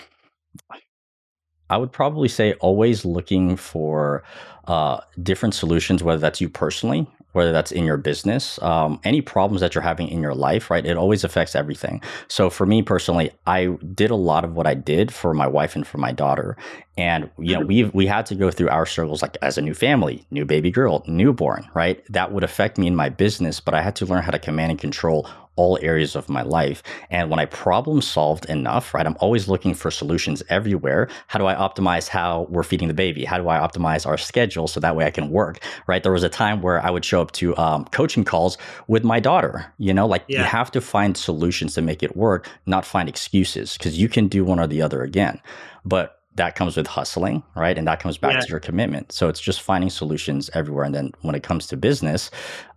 I 1.70 1.78
would 1.78 1.92
probably 1.92 2.28
say 2.28 2.54
always 2.54 3.06
looking 3.06 3.56
for 3.56 4.24
uh, 4.67 5.02
different 5.22 5.54
solutions, 5.54 6.04
whether 6.04 6.19
that's 6.19 6.41
you 6.41 6.50
personally 6.50 7.08
whether 7.34 7.52
that's 7.52 7.72
in 7.72 7.86
your 7.86 7.98
business, 7.98 8.62
um, 8.62 9.00
any 9.04 9.22
problems 9.22 9.62
that 9.62 9.76
you're 9.76 9.82
having 9.82 10.08
in 10.10 10.22
your 10.22 10.34
life, 10.34 10.70
right? 10.72 10.86
It 10.86 10.98
always 10.98 11.24
affects 11.24 11.56
everything. 11.56 12.02
So 12.28 12.50
for 12.50 12.65
me 12.65 12.82
personally, 12.82 13.32
I 13.46 13.68
did 13.94 14.12
a 14.12 14.15
lot 14.15 14.44
of 14.44 14.54
what 14.54 14.65
I 14.65 14.74
did 14.74 15.13
for 15.13 15.34
my 15.34 15.48
wife 15.48 15.76
and 15.76 15.86
for 15.86 15.98
my 15.98 16.12
daughter. 16.12 16.58
And 16.98 17.30
you 17.38 17.58
know, 17.58 17.65
we 17.65 17.86
we 17.86 18.08
had 18.08 18.26
to 18.28 18.36
go 18.36 18.52
through 18.52 18.70
our 18.70 18.86
struggles 18.86 19.22
like 19.22 19.38
as 19.42 19.58
a 19.58 19.62
new 19.62 19.74
family, 19.74 20.26
new 20.32 20.46
baby 20.46 20.72
girl, 20.72 21.04
newborn, 21.08 21.70
right? 21.74 22.04
That 22.12 22.32
would 22.32 22.44
affect 22.44 22.78
me 22.78 22.88
in 22.88 22.96
my 22.96 23.10
business, 23.10 23.60
but 23.60 23.74
I 23.74 23.82
had 23.82 23.96
to 23.98 24.06
learn 24.06 24.24
how 24.24 24.32
to 24.32 24.39
command 24.39 24.72
and 24.72 24.80
control 24.80 25.30
all 25.60 25.78
areas 25.82 26.15
of 26.15 26.30
my 26.30 26.41
life. 26.41 26.82
And 27.10 27.30
when 27.30 27.38
I 27.38 27.45
problem 27.45 28.02
solved 28.02 28.45
enough, 28.45 28.93
right, 28.93 29.06
I'm 29.06 29.17
always 29.19 29.50
looking 29.50 29.74
for 29.74 29.91
solutions 29.91 30.41
everywhere. 30.48 31.10
How 31.28 31.38
do 31.38 31.48
I 31.48 31.54
optimize 31.54 32.08
how 32.08 32.48
we're 32.50 32.63
feeding 32.63 32.88
the 32.88 32.93
baby? 32.93 33.26
How 33.26 33.38
do 33.38 33.50
I 33.50 33.58
optimize 33.60 34.08
our 34.08 34.17
schedule 34.17 34.69
so 34.69 34.80
that 34.80 34.95
way 34.95 35.06
I 35.06 35.12
can 35.12 35.30
work, 35.30 35.60
right? 35.86 36.02
There 36.02 36.13
was 36.13 36.24
a 36.24 36.30
time 36.30 36.62
where 36.62 36.80
I 36.82 36.89
would 36.89 37.04
show 37.04 37.22
up 37.22 37.34
to 37.34 37.58
um, 37.58 37.84
coaching 37.91 38.24
calls 38.24 38.58
with 38.88 39.04
my 39.04 39.19
daughter, 39.19 39.74
you 39.78 39.93
know, 39.93 40.08
like 40.08 40.24
yeah. 40.30 40.39
you 40.39 40.45
have 40.45 40.72
to 40.72 40.80
find 40.80 41.17
solutions 41.17 41.74
to 41.74 41.82
make 41.82 42.02
it 42.04 42.15
work, 42.15 42.48
not 42.65 42.86
find 42.86 43.10
excuses 43.10 43.78
because 43.78 44.00
you 44.00 44.08
can 44.08 44.30
do 44.30 44.45
one 44.45 44.62
or 44.62 44.67
the 44.67 44.82
other 44.82 45.04
again. 45.04 45.41
But 45.84 46.19
that 46.39 46.56
comes 46.56 46.78
with 46.78 46.88
hustling, 46.88 47.43
right? 47.54 47.78
And 47.78 47.86
that 47.88 48.00
comes 48.00 48.17
back 48.17 48.36
yeah. 48.36 48.39
to 48.39 48.48
your 48.48 48.60
commitment. 48.62 49.12
So 49.12 49.28
it's 49.28 49.41
just 49.41 49.62
finding 49.62 49.89
solutions 49.89 50.50
everywhere. 50.54 50.86
And 50.86 50.95
then 50.95 51.12
when 51.22 51.36
it 51.36 51.43
comes 51.43 51.67
to 51.67 51.76
business, 51.76 52.32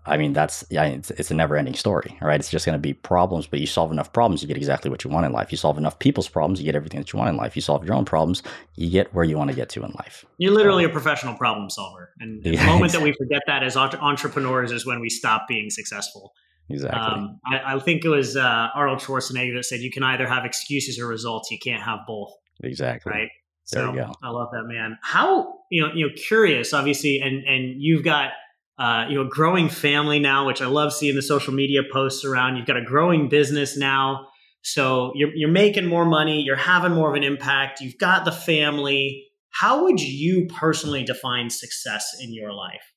I 0.04 0.16
mean, 0.16 0.32
that's 0.32 0.64
yeah, 0.68 0.84
it's, 0.84 1.10
it's 1.12 1.30
a 1.30 1.34
never 1.34 1.56
ending 1.56 1.74
story, 1.74 2.18
right? 2.20 2.40
It's 2.40 2.50
just 2.50 2.66
going 2.66 2.74
to 2.74 2.80
be 2.80 2.92
problems, 2.92 3.46
but 3.46 3.60
you 3.60 3.66
solve 3.66 3.92
enough 3.92 4.12
problems, 4.12 4.42
you 4.42 4.48
get 4.48 4.56
exactly 4.56 4.90
what 4.90 5.04
you 5.04 5.10
want 5.10 5.26
in 5.26 5.32
life. 5.32 5.52
You 5.52 5.58
solve 5.58 5.78
enough 5.78 5.98
people's 6.00 6.28
problems, 6.28 6.60
you 6.60 6.64
get 6.64 6.74
everything 6.74 6.98
that 6.98 7.12
you 7.12 7.18
want 7.18 7.30
in 7.30 7.36
life. 7.36 7.54
You 7.54 7.62
solve 7.62 7.84
your 7.84 7.94
own 7.94 8.04
problems, 8.04 8.42
you 8.74 8.90
get 8.90 9.14
where 9.14 9.24
you 9.24 9.38
want 9.38 9.50
to 9.50 9.56
get 9.56 9.68
to 9.70 9.84
in 9.84 9.92
life. 9.92 10.24
You're 10.38 10.54
literally 10.54 10.84
a 10.84 10.88
professional 10.88 11.34
problem 11.34 11.70
solver. 11.70 12.10
And 12.18 12.42
the 12.42 12.56
moment 12.66 12.92
that 12.92 13.02
we 13.02 13.12
forget 13.12 13.42
that 13.46 13.62
as 13.62 13.76
entrepreneurs 13.76 14.72
is 14.72 14.84
when 14.84 14.98
we 15.00 15.08
stop 15.08 15.46
being 15.46 15.70
successful. 15.70 16.32
Exactly. 16.68 17.00
Um, 17.00 17.40
I, 17.46 17.74
I, 17.74 17.78
think 17.78 18.04
it 18.04 18.08
was 18.08 18.36
uh, 18.36 18.68
Arnold 18.74 19.00
Schwarzenegger 19.00 19.56
that 19.56 19.64
said, 19.64 19.80
"You 19.80 19.90
can 19.90 20.02
either 20.02 20.26
have 20.26 20.44
excuses 20.44 20.98
or 20.98 21.06
results. 21.06 21.50
You 21.50 21.58
can't 21.58 21.82
have 21.82 22.00
both." 22.06 22.32
Exactly. 22.62 23.12
Right. 23.12 23.28
So 23.64 23.78
there 23.78 23.90
you 23.90 24.00
go. 24.00 24.12
I 24.22 24.30
love 24.30 24.48
that 24.52 24.64
man. 24.64 24.98
How 25.02 25.58
you 25.70 25.82
know 25.82 25.92
you 25.92 26.06
know 26.06 26.12
curious 26.14 26.72
obviously, 26.72 27.20
and 27.20 27.44
and 27.44 27.82
you've 27.82 28.04
got 28.04 28.30
uh, 28.78 29.06
you 29.08 29.14
know 29.14 29.28
growing 29.28 29.68
family 29.68 30.18
now, 30.18 30.46
which 30.46 30.62
I 30.62 30.66
love 30.66 30.92
seeing 30.92 31.14
the 31.14 31.22
social 31.22 31.52
media 31.52 31.82
posts 31.90 32.24
around. 32.24 32.56
You've 32.56 32.66
got 32.66 32.76
a 32.76 32.84
growing 32.84 33.28
business 33.28 33.76
now, 33.76 34.28
so 34.62 35.12
you're 35.14 35.34
you're 35.34 35.50
making 35.50 35.86
more 35.86 36.04
money. 36.04 36.42
You're 36.42 36.56
having 36.56 36.92
more 36.92 37.10
of 37.10 37.16
an 37.16 37.22
impact. 37.22 37.80
You've 37.80 37.98
got 37.98 38.24
the 38.24 38.32
family. 38.32 39.26
How 39.50 39.84
would 39.84 40.00
you 40.00 40.46
personally 40.46 41.04
define 41.04 41.50
success 41.50 42.16
in 42.20 42.32
your 42.32 42.52
life? 42.52 42.94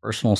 Personal, 0.00 0.38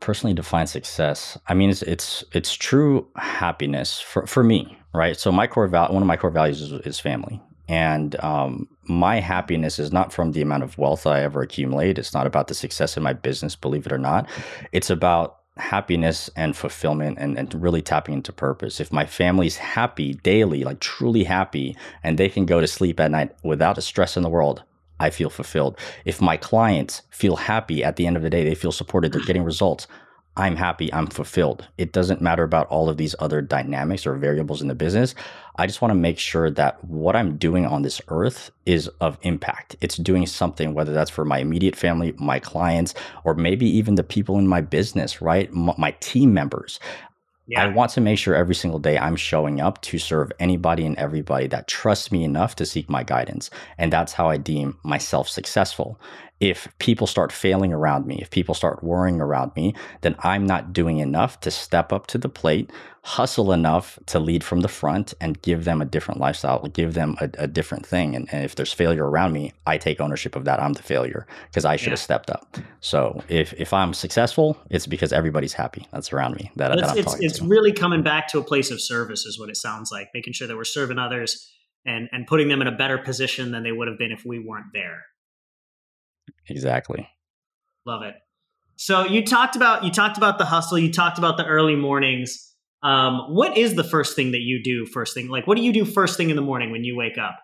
personally 0.00 0.34
defined 0.34 0.68
success. 0.68 1.38
I 1.46 1.54
mean, 1.54 1.70
it's 1.70 1.82
it's 1.82 2.24
it's 2.32 2.52
true 2.52 3.08
happiness 3.16 4.00
for 4.00 4.26
for 4.26 4.42
me, 4.42 4.76
right? 4.92 5.16
So 5.16 5.32
my 5.32 5.46
core 5.46 5.68
value, 5.68 5.94
one 5.94 6.02
of 6.02 6.06
my 6.06 6.16
core 6.16 6.30
values 6.30 6.60
is, 6.60 6.72
is 6.72 7.00
family, 7.00 7.40
and 7.68 8.18
um, 8.20 8.66
my 8.84 9.20
happiness 9.20 9.78
is 9.78 9.92
not 9.92 10.12
from 10.12 10.32
the 10.32 10.42
amount 10.42 10.62
of 10.62 10.78
wealth 10.78 11.06
I 11.06 11.22
ever 11.22 11.42
accumulate. 11.42 11.98
It's 11.98 12.14
not 12.14 12.26
about 12.26 12.48
the 12.48 12.54
success 12.54 12.96
in 12.96 13.02
my 13.02 13.12
business, 13.12 13.54
believe 13.54 13.86
it 13.86 13.92
or 13.92 13.98
not. 13.98 14.28
It's 14.72 14.90
about 14.90 15.36
happiness 15.58 16.30
and 16.36 16.56
fulfillment 16.56 17.18
and, 17.18 17.36
and 17.36 17.52
really 17.60 17.82
tapping 17.82 18.14
into 18.14 18.32
purpose. 18.32 18.80
If 18.80 18.92
my 18.92 19.04
family's 19.04 19.56
happy 19.56 20.14
daily, 20.14 20.64
like 20.64 20.80
truly 20.80 21.24
happy, 21.24 21.76
and 22.02 22.16
they 22.16 22.28
can 22.28 22.46
go 22.46 22.60
to 22.60 22.66
sleep 22.66 22.98
at 23.00 23.10
night 23.10 23.32
without 23.42 23.78
a 23.78 23.82
stress 23.82 24.16
in 24.16 24.22
the 24.22 24.30
world, 24.30 24.62
I 25.00 25.10
feel 25.10 25.30
fulfilled. 25.30 25.78
If 26.04 26.20
my 26.20 26.36
clients 26.36 27.02
feel 27.10 27.36
happy 27.36 27.84
at 27.84 27.96
the 27.96 28.06
end 28.06 28.16
of 28.16 28.22
the 28.22 28.30
day, 28.30 28.44
they 28.44 28.54
feel 28.54 28.72
supported, 28.72 29.12
they're 29.12 29.24
getting 29.24 29.44
results, 29.44 29.86
I'm 30.38 30.54
happy, 30.54 30.92
I'm 30.94 31.08
fulfilled. 31.08 31.66
It 31.78 31.92
doesn't 31.92 32.22
matter 32.22 32.44
about 32.44 32.68
all 32.68 32.88
of 32.88 32.96
these 32.96 33.16
other 33.18 33.42
dynamics 33.42 34.06
or 34.06 34.14
variables 34.14 34.62
in 34.62 34.68
the 34.68 34.74
business. 34.74 35.16
I 35.56 35.66
just 35.66 35.82
want 35.82 35.90
to 35.90 35.98
make 35.98 36.18
sure 36.18 36.48
that 36.50 36.82
what 36.84 37.16
I'm 37.16 37.36
doing 37.36 37.66
on 37.66 37.82
this 37.82 38.00
earth 38.06 38.52
is 38.64 38.86
of 39.00 39.18
impact. 39.22 39.74
It's 39.80 39.96
doing 39.96 40.26
something, 40.26 40.74
whether 40.74 40.92
that's 40.92 41.10
for 41.10 41.24
my 41.24 41.38
immediate 41.38 41.74
family, 41.74 42.14
my 42.18 42.38
clients, 42.38 42.94
or 43.24 43.34
maybe 43.34 43.66
even 43.66 43.96
the 43.96 44.04
people 44.04 44.38
in 44.38 44.46
my 44.46 44.60
business, 44.60 45.20
right? 45.20 45.48
M- 45.48 45.74
my 45.76 45.90
team 45.98 46.32
members. 46.32 46.78
Yeah. 47.48 47.64
I 47.64 47.68
want 47.68 47.90
to 47.92 48.02
make 48.02 48.18
sure 48.18 48.34
every 48.34 48.54
single 48.54 48.78
day 48.78 48.98
I'm 48.98 49.16
showing 49.16 49.58
up 49.58 49.80
to 49.82 49.98
serve 49.98 50.30
anybody 50.38 50.84
and 50.84 50.96
everybody 50.98 51.46
that 51.48 51.66
trusts 51.66 52.12
me 52.12 52.22
enough 52.22 52.54
to 52.56 52.66
seek 52.66 52.90
my 52.90 53.02
guidance. 53.02 53.48
And 53.78 53.90
that's 53.90 54.12
how 54.12 54.28
I 54.28 54.36
deem 54.36 54.78
myself 54.84 55.30
successful. 55.30 55.98
If 56.40 56.68
people 56.78 57.06
start 57.06 57.32
failing 57.32 57.72
around 57.72 58.06
me, 58.06 58.18
if 58.20 58.30
people 58.30 58.54
start 58.54 58.82
worrying 58.84 59.20
around 59.20 59.52
me, 59.56 59.74
then 60.02 60.14
I'm 60.20 60.46
not 60.46 60.72
doing 60.72 60.98
enough 60.98 61.40
to 61.40 61.50
step 61.50 61.92
up 61.92 62.06
to 62.08 62.18
the 62.18 62.28
plate, 62.28 62.70
hustle 63.02 63.52
enough 63.52 63.98
to 64.06 64.20
lead 64.20 64.44
from 64.44 64.60
the 64.60 64.68
front 64.68 65.14
and 65.20 65.40
give 65.42 65.64
them 65.64 65.82
a 65.82 65.84
different 65.84 66.20
lifestyle, 66.20 66.62
give 66.68 66.94
them 66.94 67.16
a, 67.20 67.28
a 67.38 67.46
different 67.48 67.84
thing. 67.84 68.14
And, 68.14 68.28
and, 68.32 68.44
if 68.44 68.54
there's 68.54 68.72
failure 68.72 69.08
around 69.08 69.32
me, 69.32 69.52
I 69.66 69.78
take 69.78 70.00
ownership 70.00 70.36
of 70.36 70.44
that. 70.44 70.60
I'm 70.60 70.74
the 70.74 70.82
failure 70.82 71.26
because 71.50 71.64
I 71.64 71.76
should 71.76 71.86
yeah. 71.86 71.92
have 71.92 72.00
stepped 72.00 72.30
up. 72.30 72.56
So 72.80 73.22
if, 73.28 73.52
if 73.54 73.72
I'm 73.72 73.92
successful, 73.92 74.56
it's 74.70 74.86
because 74.86 75.12
everybody's 75.12 75.54
happy 75.54 75.88
that's 75.90 76.12
around 76.12 76.36
me. 76.36 76.52
That, 76.56 76.68
that 76.68 76.90
I'm 76.90 76.98
it's, 76.98 77.16
it's 77.18 77.42
really 77.42 77.72
coming 77.72 78.02
back 78.02 78.28
to 78.28 78.38
a 78.38 78.44
place 78.44 78.70
of 78.70 78.80
service 78.80 79.26
is 79.26 79.40
what 79.40 79.48
it 79.48 79.56
sounds 79.56 79.90
like, 79.90 80.10
making 80.14 80.34
sure 80.34 80.46
that 80.46 80.56
we're 80.56 80.64
serving 80.64 80.98
others 80.98 81.52
and, 81.84 82.08
and 82.12 82.26
putting 82.26 82.48
them 82.48 82.60
in 82.60 82.68
a 82.68 82.76
better 82.76 82.98
position 82.98 83.50
than 83.50 83.64
they 83.64 83.72
would 83.72 83.88
have 83.88 83.98
been 83.98 84.12
if 84.12 84.24
we 84.24 84.38
weren't 84.38 84.72
there. 84.72 85.02
Exactly. 86.48 87.08
Love 87.86 88.02
it. 88.02 88.14
So 88.76 89.04
you 89.04 89.24
talked 89.24 89.56
about 89.56 89.84
you 89.84 89.90
talked 89.90 90.16
about 90.16 90.38
the 90.38 90.44
hustle. 90.44 90.78
You 90.78 90.92
talked 90.92 91.18
about 91.18 91.36
the 91.36 91.44
early 91.44 91.74
mornings. 91.74 92.54
Um, 92.82 93.34
what 93.34 93.56
is 93.56 93.74
the 93.74 93.82
first 93.82 94.14
thing 94.14 94.32
that 94.32 94.42
you 94.42 94.62
do 94.62 94.86
first 94.86 95.14
thing? 95.14 95.28
Like, 95.28 95.46
what 95.46 95.56
do 95.56 95.64
you 95.64 95.72
do 95.72 95.84
first 95.84 96.16
thing 96.16 96.30
in 96.30 96.36
the 96.36 96.42
morning 96.42 96.70
when 96.70 96.84
you 96.84 96.96
wake 96.96 97.18
up? 97.18 97.40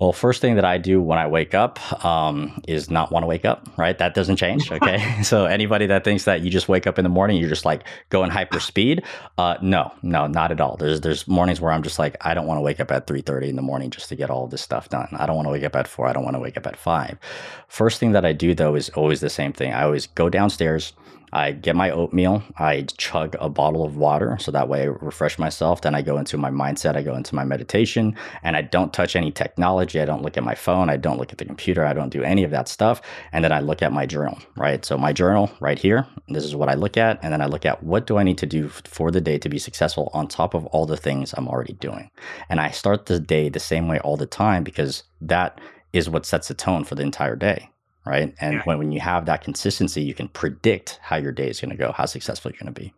Well, 0.00 0.14
first 0.14 0.40
thing 0.40 0.54
that 0.54 0.64
I 0.64 0.78
do 0.78 1.02
when 1.02 1.18
I 1.18 1.26
wake 1.26 1.54
up 1.54 1.78
um, 2.04 2.62
is 2.66 2.90
not 2.90 3.12
want 3.12 3.22
to 3.22 3.26
wake 3.26 3.44
up, 3.44 3.68
right? 3.76 3.96
That 3.98 4.14
doesn't 4.14 4.36
change. 4.36 4.70
Okay. 4.80 5.22
so 5.22 5.44
anybody 5.44 5.86
that 5.86 6.04
thinks 6.04 6.24
that 6.24 6.40
you 6.40 6.48
just 6.50 6.68
wake 6.68 6.86
up 6.86 6.98
in 6.98 7.02
the 7.02 7.10
morning, 7.10 7.36
you're 7.36 7.48
just 7.50 7.64
like 7.66 7.84
going 8.08 8.30
hyper 8.30 8.60
speed. 8.60 9.02
Uh, 9.36 9.56
no, 9.60 9.92
no, 10.02 10.26
not 10.26 10.52
at 10.52 10.60
all. 10.60 10.76
There's 10.76 11.02
there's 11.02 11.28
mornings 11.28 11.60
where 11.60 11.72
I'm 11.72 11.82
just 11.82 11.98
like, 11.98 12.16
I 12.20 12.32
don't 12.32 12.46
want 12.46 12.58
to 12.58 12.62
wake 12.62 12.80
up 12.80 12.90
at 12.90 13.06
3:30 13.06 13.48
in 13.48 13.56
the 13.56 13.62
morning 13.62 13.90
just 13.90 14.08
to 14.08 14.16
get 14.16 14.30
all 14.30 14.46
this 14.46 14.62
stuff 14.62 14.88
done. 14.88 15.08
I 15.12 15.26
don't 15.26 15.36
want 15.36 15.46
to 15.46 15.52
wake 15.52 15.64
up 15.64 15.76
at 15.76 15.86
four. 15.86 16.06
I 16.06 16.12
don't 16.12 16.24
want 16.24 16.34
to 16.34 16.40
wake 16.40 16.56
up 16.56 16.66
at 16.66 16.76
five. 16.76 17.18
First 17.68 18.00
thing 18.00 18.12
that 18.12 18.24
I 18.24 18.32
do 18.32 18.54
though 18.54 18.74
is 18.74 18.88
always 18.90 19.20
the 19.20 19.28
same 19.28 19.52
thing. 19.52 19.72
I 19.72 19.82
always 19.82 20.06
go 20.06 20.30
downstairs. 20.30 20.94
I 21.32 21.52
get 21.52 21.76
my 21.76 21.90
oatmeal, 21.90 22.42
I 22.58 22.82
chug 22.96 23.36
a 23.40 23.48
bottle 23.48 23.84
of 23.84 23.96
water 23.96 24.36
so 24.40 24.50
that 24.50 24.68
way 24.68 24.82
I 24.82 24.86
refresh 24.86 25.38
myself. 25.38 25.82
Then 25.82 25.94
I 25.94 26.02
go 26.02 26.18
into 26.18 26.36
my 26.36 26.50
mindset, 26.50 26.96
I 26.96 27.02
go 27.02 27.14
into 27.14 27.34
my 27.34 27.44
meditation, 27.44 28.16
and 28.42 28.56
I 28.56 28.62
don't 28.62 28.92
touch 28.92 29.16
any 29.16 29.30
technology. 29.30 30.00
I 30.00 30.04
don't 30.04 30.22
look 30.22 30.36
at 30.36 30.44
my 30.44 30.54
phone, 30.54 30.90
I 30.90 30.96
don't 30.96 31.18
look 31.18 31.32
at 31.32 31.38
the 31.38 31.44
computer, 31.44 31.84
I 31.84 31.92
don't 31.92 32.10
do 32.10 32.22
any 32.22 32.44
of 32.44 32.50
that 32.50 32.68
stuff. 32.68 33.00
And 33.32 33.44
then 33.44 33.52
I 33.52 33.60
look 33.60 33.82
at 33.82 33.92
my 33.92 34.06
journal, 34.06 34.38
right? 34.56 34.84
So 34.84 34.98
my 34.98 35.12
journal 35.12 35.50
right 35.60 35.78
here, 35.78 36.06
this 36.28 36.44
is 36.44 36.56
what 36.56 36.68
I 36.68 36.74
look 36.74 36.96
at. 36.96 37.22
And 37.22 37.32
then 37.32 37.42
I 37.42 37.46
look 37.46 37.64
at 37.64 37.82
what 37.82 38.06
do 38.06 38.18
I 38.18 38.22
need 38.22 38.38
to 38.38 38.46
do 38.46 38.68
for 38.68 39.10
the 39.10 39.20
day 39.20 39.38
to 39.38 39.48
be 39.48 39.58
successful 39.58 40.10
on 40.12 40.28
top 40.28 40.54
of 40.54 40.66
all 40.66 40.86
the 40.86 40.96
things 40.96 41.32
I'm 41.36 41.48
already 41.48 41.74
doing. 41.74 42.10
And 42.48 42.60
I 42.60 42.70
start 42.70 43.06
the 43.06 43.20
day 43.20 43.48
the 43.48 43.60
same 43.60 43.88
way 43.88 44.00
all 44.00 44.16
the 44.16 44.26
time 44.26 44.64
because 44.64 45.04
that 45.20 45.60
is 45.92 46.08
what 46.08 46.26
sets 46.26 46.48
the 46.48 46.54
tone 46.54 46.84
for 46.84 46.94
the 46.94 47.02
entire 47.02 47.36
day 47.36 47.69
right? 48.06 48.34
And 48.40 48.54
yeah. 48.54 48.62
when, 48.64 48.78
when 48.78 48.92
you 48.92 49.00
have 49.00 49.26
that 49.26 49.42
consistency, 49.42 50.02
you 50.02 50.14
can 50.14 50.28
predict 50.28 50.98
how 51.02 51.16
your 51.16 51.32
day 51.32 51.48
is 51.48 51.60
going 51.60 51.70
to 51.70 51.76
go, 51.76 51.92
how 51.92 52.06
successful 52.06 52.50
you're 52.50 52.58
going 52.58 52.74
to 52.74 52.80
be. 52.80 52.92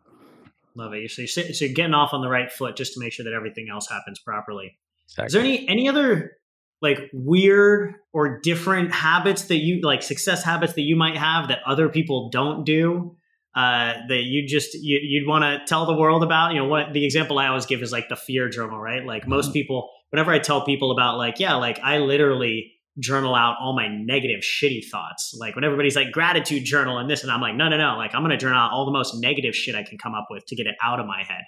Love 0.74 0.94
it. 0.94 1.10
So 1.10 1.22
you're, 1.22 1.28
so 1.28 1.64
you're 1.64 1.74
getting 1.74 1.94
off 1.94 2.14
on 2.14 2.22
the 2.22 2.28
right 2.28 2.50
foot 2.50 2.76
just 2.76 2.94
to 2.94 3.00
make 3.00 3.12
sure 3.12 3.24
that 3.24 3.34
everything 3.34 3.68
else 3.70 3.88
happens 3.88 4.18
properly. 4.18 4.78
Exactly. 5.06 5.26
Is 5.26 5.32
there 5.32 5.42
any 5.42 5.68
any 5.68 5.88
other 5.88 6.32
like 6.80 6.98
weird 7.12 7.94
or 8.12 8.40
different 8.40 8.92
habits 8.92 9.44
that 9.44 9.58
you 9.58 9.80
like 9.82 10.02
success 10.02 10.42
habits 10.42 10.72
that 10.74 10.82
you 10.82 10.96
might 10.96 11.16
have 11.16 11.48
that 11.48 11.58
other 11.66 11.88
people 11.88 12.30
don't 12.30 12.64
do 12.64 13.16
uh, 13.54 13.94
that 14.08 14.22
you 14.24 14.46
just 14.46 14.74
you, 14.74 14.98
you'd 15.02 15.28
want 15.28 15.42
to 15.44 15.60
tell 15.66 15.84
the 15.84 15.94
world 15.94 16.22
about? 16.22 16.52
You 16.52 16.60
know, 16.60 16.68
what 16.68 16.92
the 16.92 17.04
example 17.04 17.38
I 17.38 17.48
always 17.48 17.66
give 17.66 17.82
is 17.82 17.92
like 17.92 18.08
the 18.08 18.16
fear 18.16 18.48
journal, 18.48 18.78
right? 18.78 19.04
Like 19.04 19.28
most 19.28 19.46
mm-hmm. 19.46 19.52
people, 19.52 19.90
whenever 20.10 20.32
I 20.32 20.38
tell 20.38 20.64
people 20.64 20.90
about 20.90 21.18
like 21.18 21.38
yeah, 21.38 21.54
like 21.54 21.78
I 21.80 21.98
literally 21.98 22.72
journal 22.98 23.34
out 23.34 23.56
all 23.60 23.74
my 23.74 23.88
negative, 23.88 24.40
shitty 24.40 24.84
thoughts. 24.90 25.34
Like 25.38 25.54
when 25.54 25.64
everybody's 25.64 25.96
like 25.96 26.12
gratitude 26.12 26.64
journal 26.64 26.98
and 26.98 27.08
this, 27.08 27.22
and 27.22 27.32
I'm 27.32 27.40
like, 27.40 27.54
no, 27.54 27.68
no, 27.68 27.76
no. 27.76 27.96
Like 27.96 28.14
I'm 28.14 28.22
gonna 28.22 28.36
journal 28.36 28.58
out 28.58 28.72
all 28.72 28.84
the 28.84 28.92
most 28.92 29.14
negative 29.20 29.54
shit 29.54 29.74
I 29.74 29.82
can 29.82 29.98
come 29.98 30.14
up 30.14 30.26
with 30.30 30.44
to 30.46 30.56
get 30.56 30.66
it 30.66 30.74
out 30.82 31.00
of 31.00 31.06
my 31.06 31.22
head. 31.22 31.42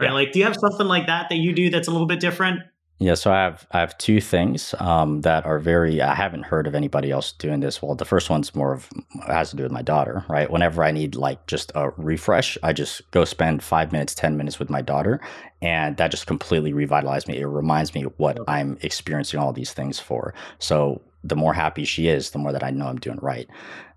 Right? 0.00 0.08
Yeah. 0.08 0.12
Like, 0.12 0.32
do 0.32 0.38
you 0.38 0.44
have 0.44 0.56
something 0.56 0.86
like 0.86 1.06
that 1.06 1.28
that 1.30 1.36
you 1.36 1.54
do 1.54 1.70
that's 1.70 1.88
a 1.88 1.90
little 1.90 2.06
bit 2.06 2.20
different? 2.20 2.60
Yeah, 2.98 3.12
so 3.12 3.30
I 3.30 3.42
have 3.42 3.66
I 3.72 3.80
have 3.80 3.98
two 3.98 4.22
things 4.22 4.74
um, 4.78 5.20
that 5.20 5.44
are 5.44 5.58
very 5.58 6.00
I 6.00 6.14
haven't 6.14 6.44
heard 6.44 6.66
of 6.66 6.74
anybody 6.74 7.10
else 7.10 7.32
doing 7.32 7.60
this. 7.60 7.82
Well, 7.82 7.94
the 7.94 8.06
first 8.06 8.30
one's 8.30 8.54
more 8.54 8.72
of 8.72 8.88
has 9.26 9.50
to 9.50 9.56
do 9.56 9.64
with 9.64 9.72
my 9.72 9.82
daughter, 9.82 10.24
right? 10.28 10.50
Whenever 10.50 10.82
I 10.82 10.92
need 10.92 11.14
like 11.14 11.46
just 11.46 11.70
a 11.74 11.90
refresh, 11.98 12.56
I 12.62 12.72
just 12.72 13.10
go 13.10 13.26
spend 13.26 13.62
five 13.62 13.92
minutes, 13.92 14.14
ten 14.14 14.38
minutes 14.38 14.58
with 14.58 14.70
my 14.70 14.80
daughter, 14.80 15.20
and 15.60 15.98
that 15.98 16.10
just 16.10 16.26
completely 16.26 16.72
revitalized 16.72 17.28
me. 17.28 17.38
It 17.38 17.44
reminds 17.44 17.94
me 17.94 18.04
what 18.16 18.38
okay. 18.38 18.50
I'm 18.50 18.78
experiencing 18.80 19.40
all 19.40 19.52
these 19.52 19.74
things 19.74 20.00
for. 20.00 20.32
So 20.58 21.02
the 21.22 21.36
more 21.36 21.52
happy 21.52 21.84
she 21.84 22.08
is, 22.08 22.30
the 22.30 22.38
more 22.38 22.52
that 22.52 22.64
I 22.64 22.70
know 22.70 22.86
I'm 22.86 22.98
doing 22.98 23.18
right. 23.20 23.46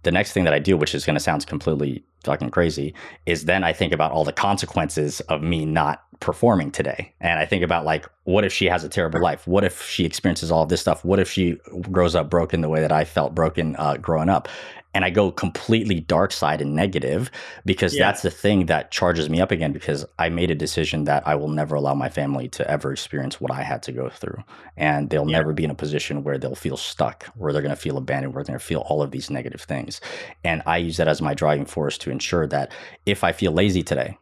The 0.03 0.11
next 0.11 0.33
thing 0.33 0.43
that 0.43 0.53
I 0.53 0.59
do, 0.59 0.75
which 0.75 0.95
is 0.95 1.05
going 1.05 1.15
to 1.15 1.19
sound 1.21 1.45
completely 1.47 2.03
fucking 2.25 2.49
crazy, 2.49 2.93
is 3.25 3.45
then 3.45 3.63
I 3.63 3.71
think 3.71 3.93
about 3.93 4.11
all 4.11 4.25
the 4.25 4.33
consequences 4.33 5.21
of 5.21 5.41
me 5.41 5.65
not 5.65 6.03
performing 6.19 6.71
today. 6.71 7.13
And 7.21 7.39
I 7.39 7.45
think 7.45 7.63
about 7.63 7.85
like, 7.85 8.05
what 8.23 8.43
if 8.43 8.51
she 8.51 8.65
has 8.65 8.83
a 8.83 8.89
terrible 8.89 9.21
life? 9.21 9.47
What 9.47 9.63
if 9.63 9.85
she 9.85 10.05
experiences 10.05 10.51
all 10.51 10.63
of 10.63 10.69
this 10.69 10.81
stuff? 10.81 11.05
What 11.05 11.19
if 11.19 11.31
she 11.31 11.57
grows 11.91 12.15
up 12.15 12.29
broken 12.29 12.61
the 12.61 12.69
way 12.69 12.81
that 12.81 12.91
I 12.91 13.05
felt 13.05 13.33
broken 13.33 13.75
uh, 13.77 13.97
growing 13.97 14.29
up? 14.29 14.47
and 14.93 15.05
I 15.05 15.09
go 15.11 15.31
completely 15.31 15.99
dark 15.99 16.31
side 16.31 16.61
and 16.61 16.75
negative 16.75 17.29
because 17.63 17.95
yeah. 17.95 18.05
that's 18.05 18.23
the 18.23 18.31
thing 18.31 18.65
that 18.65 18.91
charges 18.91 19.29
me 19.29 19.39
up 19.39 19.51
again 19.51 19.71
because 19.71 20.03
I 20.17 20.29
made 20.29 20.49
a 20.49 20.55
decision 20.55 21.03
that 21.03 21.27
I 21.27 21.35
will 21.35 21.47
never 21.47 21.75
allow 21.75 21.93
my 21.93 22.09
family 22.09 22.47
to 22.49 22.69
ever 22.69 22.91
experience 22.91 23.39
what 23.39 23.51
I 23.51 23.61
had 23.61 23.83
to 23.83 23.91
go 23.91 24.09
through. 24.09 24.43
And 24.77 25.09
they'll 25.09 25.29
yeah. 25.29 25.37
never 25.37 25.53
be 25.53 25.63
in 25.63 25.69
a 25.69 25.75
position 25.75 26.23
where 26.23 26.37
they'll 26.37 26.55
feel 26.55 26.77
stuck, 26.77 27.25
where 27.35 27.53
they're 27.53 27.61
going 27.61 27.75
to 27.75 27.79
feel 27.79 27.97
abandoned, 27.97 28.33
where 28.33 28.43
they're 28.43 28.53
going 28.53 28.59
to 28.59 28.65
feel 28.65 28.81
all 28.81 29.03
of 29.03 29.11
these 29.11 29.29
negative 29.29 29.61
things. 29.61 30.01
And 30.43 30.63
I 30.65 30.77
use 30.77 30.97
that 30.97 31.07
as 31.07 31.21
my 31.21 31.35
driving 31.35 31.65
force 31.65 31.97
to 31.99 32.11
ensure 32.11 32.47
that 32.47 32.71
if 33.05 33.23
I 33.23 33.31
feel 33.31 33.51
lazy 33.51 33.83
today, 33.83 34.17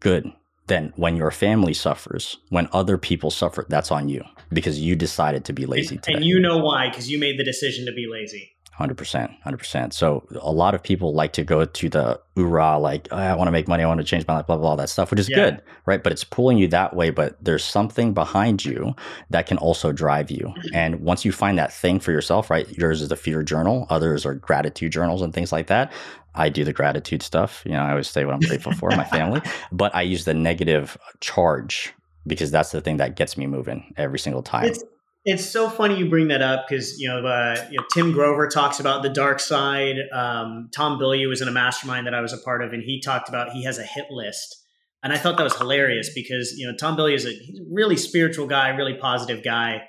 good. 0.00 0.32
Then 0.68 0.92
when 0.96 1.16
your 1.16 1.30
family 1.30 1.74
suffers, 1.74 2.38
when 2.50 2.68
other 2.72 2.98
people 2.98 3.30
suffer, 3.30 3.66
that's 3.68 3.90
on 3.90 4.08
you 4.08 4.22
because 4.50 4.78
you 4.78 4.96
decided 4.96 5.44
to 5.46 5.52
be 5.52 5.66
lazy 5.66 5.96
today. 5.96 6.16
And 6.16 6.24
you 6.24 6.40
know 6.40 6.58
why, 6.58 6.88
because 6.88 7.10
you 7.10 7.18
made 7.18 7.38
the 7.38 7.44
decision 7.44 7.86
to 7.86 7.92
be 7.92 8.06
lazy. 8.10 8.52
Hundred 8.78 8.96
percent, 8.96 9.32
hundred 9.42 9.56
percent. 9.56 9.92
So 9.92 10.24
a 10.40 10.52
lot 10.52 10.72
of 10.72 10.84
people 10.84 11.12
like 11.12 11.32
to 11.32 11.42
go 11.42 11.64
to 11.64 11.88
the 11.88 12.20
hoorah, 12.36 12.78
like 12.78 13.08
oh, 13.10 13.16
I 13.16 13.34
want 13.34 13.48
to 13.48 13.50
make 13.50 13.66
money, 13.66 13.82
I 13.82 13.88
want 13.88 13.98
to 13.98 14.04
change 14.04 14.24
my 14.28 14.36
life, 14.36 14.46
blah, 14.46 14.56
blah 14.56 14.76
blah, 14.76 14.76
that 14.76 14.88
stuff, 14.88 15.10
which 15.10 15.18
is 15.18 15.28
yeah. 15.28 15.34
good, 15.34 15.62
right? 15.84 16.00
But 16.00 16.12
it's 16.12 16.22
pulling 16.22 16.58
you 16.58 16.68
that 16.68 16.94
way. 16.94 17.10
But 17.10 17.36
there's 17.44 17.64
something 17.64 18.14
behind 18.14 18.64
you 18.64 18.94
that 19.30 19.48
can 19.48 19.58
also 19.58 19.90
drive 19.90 20.30
you. 20.30 20.54
Mm-hmm. 20.56 20.74
And 20.76 21.00
once 21.00 21.24
you 21.24 21.32
find 21.32 21.58
that 21.58 21.72
thing 21.72 21.98
for 21.98 22.12
yourself, 22.12 22.50
right? 22.50 22.70
Yours 22.78 23.02
is 23.02 23.08
the 23.08 23.16
fear 23.16 23.42
journal, 23.42 23.88
others 23.90 24.24
are 24.24 24.34
gratitude 24.34 24.92
journals 24.92 25.22
and 25.22 25.34
things 25.34 25.50
like 25.50 25.66
that. 25.66 25.92
I 26.36 26.48
do 26.48 26.62
the 26.62 26.72
gratitude 26.72 27.24
stuff. 27.24 27.64
You 27.66 27.72
know, 27.72 27.82
I 27.82 27.90
always 27.90 28.08
say 28.08 28.24
what 28.24 28.34
I'm 28.34 28.40
grateful 28.40 28.74
for, 28.74 28.90
my 28.90 29.04
family, 29.18 29.42
but 29.72 29.92
I 29.92 30.02
use 30.02 30.24
the 30.24 30.34
negative 30.34 30.96
charge 31.18 31.92
because 32.28 32.52
that's 32.52 32.70
the 32.70 32.80
thing 32.80 32.98
that 32.98 33.16
gets 33.16 33.36
me 33.36 33.48
moving 33.48 33.92
every 33.96 34.20
single 34.20 34.44
time. 34.44 34.66
It's- 34.66 34.84
it's 35.28 35.44
so 35.44 35.68
funny 35.68 35.98
you 35.98 36.08
bring 36.08 36.28
that 36.28 36.40
up 36.40 36.66
because 36.68 36.98
you 36.98 37.06
know, 37.08 37.26
uh, 37.26 37.66
you 37.70 37.78
know, 37.78 37.84
Tim 37.92 38.12
Grover 38.12 38.48
talks 38.48 38.80
about 38.80 39.02
the 39.02 39.10
dark 39.10 39.40
side. 39.40 39.96
Um, 40.12 40.70
Tom 40.74 40.98
Bilyeu 40.98 41.28
was 41.28 41.42
in 41.42 41.48
a 41.48 41.52
mastermind 41.52 42.06
that 42.06 42.14
I 42.14 42.20
was 42.20 42.32
a 42.32 42.38
part 42.38 42.62
of, 42.62 42.72
and 42.72 42.82
he 42.82 43.00
talked 43.00 43.28
about 43.28 43.50
he 43.50 43.64
has 43.64 43.78
a 43.78 43.82
hit 43.82 44.06
list, 44.10 44.64
and 45.02 45.12
I 45.12 45.18
thought 45.18 45.36
that 45.36 45.44
was 45.44 45.56
hilarious 45.56 46.10
because 46.14 46.54
you 46.56 46.66
know 46.66 46.74
Tom 46.74 46.96
Bilyeu 46.96 47.14
is 47.14 47.26
a, 47.26 47.30
a 47.30 47.66
really 47.70 47.96
spiritual 47.96 48.46
guy, 48.46 48.70
really 48.70 48.94
positive 48.94 49.44
guy, 49.44 49.82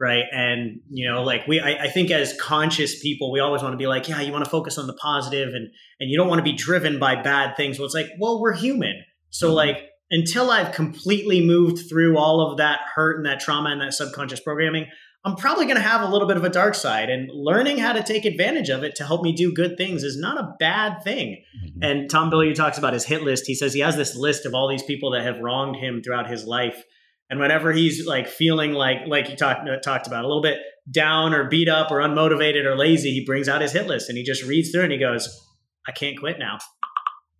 right? 0.00 0.24
And 0.32 0.80
you 0.90 1.06
know, 1.10 1.22
like 1.22 1.46
we, 1.46 1.60
I, 1.60 1.84
I 1.84 1.88
think 1.88 2.10
as 2.10 2.34
conscious 2.40 3.00
people, 3.02 3.30
we 3.30 3.40
always 3.40 3.62
want 3.62 3.74
to 3.74 3.78
be 3.78 3.86
like, 3.86 4.08
yeah, 4.08 4.22
you 4.22 4.32
want 4.32 4.44
to 4.44 4.50
focus 4.50 4.78
on 4.78 4.86
the 4.86 4.94
positive, 4.94 5.48
and 5.48 5.68
and 6.00 6.10
you 6.10 6.16
don't 6.16 6.28
want 6.28 6.38
to 6.38 6.44
be 6.44 6.56
driven 6.56 6.98
by 6.98 7.20
bad 7.20 7.54
things. 7.56 7.78
Well, 7.78 7.84
it's 7.84 7.94
like, 7.94 8.08
well, 8.18 8.40
we're 8.40 8.54
human, 8.54 9.04
so 9.28 9.48
mm-hmm. 9.48 9.56
like 9.56 9.90
until 10.10 10.50
I've 10.50 10.72
completely 10.72 11.44
moved 11.44 11.88
through 11.88 12.16
all 12.16 12.40
of 12.40 12.58
that 12.58 12.80
hurt 12.94 13.16
and 13.16 13.26
that 13.26 13.40
trauma 13.40 13.70
and 13.70 13.80
that 13.80 13.94
subconscious 13.94 14.40
programming, 14.40 14.86
I'm 15.24 15.34
probably 15.34 15.64
going 15.64 15.76
to 15.76 15.82
have 15.82 16.02
a 16.02 16.08
little 16.08 16.28
bit 16.28 16.36
of 16.36 16.44
a 16.44 16.48
dark 16.48 16.76
side. 16.76 17.10
And 17.10 17.28
learning 17.32 17.78
how 17.78 17.92
to 17.92 18.02
take 18.02 18.24
advantage 18.24 18.68
of 18.68 18.84
it 18.84 18.94
to 18.96 19.04
help 19.04 19.22
me 19.22 19.32
do 19.32 19.52
good 19.52 19.76
things 19.76 20.04
is 20.04 20.16
not 20.16 20.38
a 20.38 20.54
bad 20.60 21.02
thing. 21.02 21.42
Mm-hmm. 21.64 21.82
And 21.82 22.08
Tom 22.08 22.30
Bilyeu 22.30 22.54
talks 22.54 22.78
about 22.78 22.92
his 22.92 23.04
hit 23.04 23.22
list. 23.22 23.44
He 23.46 23.56
says 23.56 23.74
he 23.74 23.80
has 23.80 23.96
this 23.96 24.14
list 24.16 24.46
of 24.46 24.54
all 24.54 24.68
these 24.68 24.84
people 24.84 25.10
that 25.10 25.24
have 25.24 25.40
wronged 25.40 25.76
him 25.76 26.00
throughout 26.00 26.30
his 26.30 26.44
life. 26.44 26.84
And 27.28 27.40
whenever 27.40 27.72
he's 27.72 28.06
like 28.06 28.28
feeling 28.28 28.72
like, 28.72 28.98
like 29.08 29.28
you 29.28 29.34
talked 29.34 29.68
talked 29.82 30.06
about, 30.06 30.24
a 30.24 30.28
little 30.28 30.42
bit 30.42 30.58
down 30.88 31.34
or 31.34 31.48
beat 31.48 31.68
up 31.68 31.90
or 31.90 31.98
unmotivated 31.98 32.64
or 32.64 32.76
lazy, 32.76 33.10
he 33.10 33.24
brings 33.24 33.48
out 33.48 33.62
his 33.62 33.72
hit 33.72 33.88
list 33.88 34.08
and 34.08 34.16
he 34.16 34.22
just 34.22 34.44
reads 34.44 34.70
through 34.70 34.84
and 34.84 34.92
he 34.92 34.98
goes, 34.98 35.28
"I 35.88 35.90
can't 35.90 36.16
quit 36.16 36.38
now. 36.38 36.58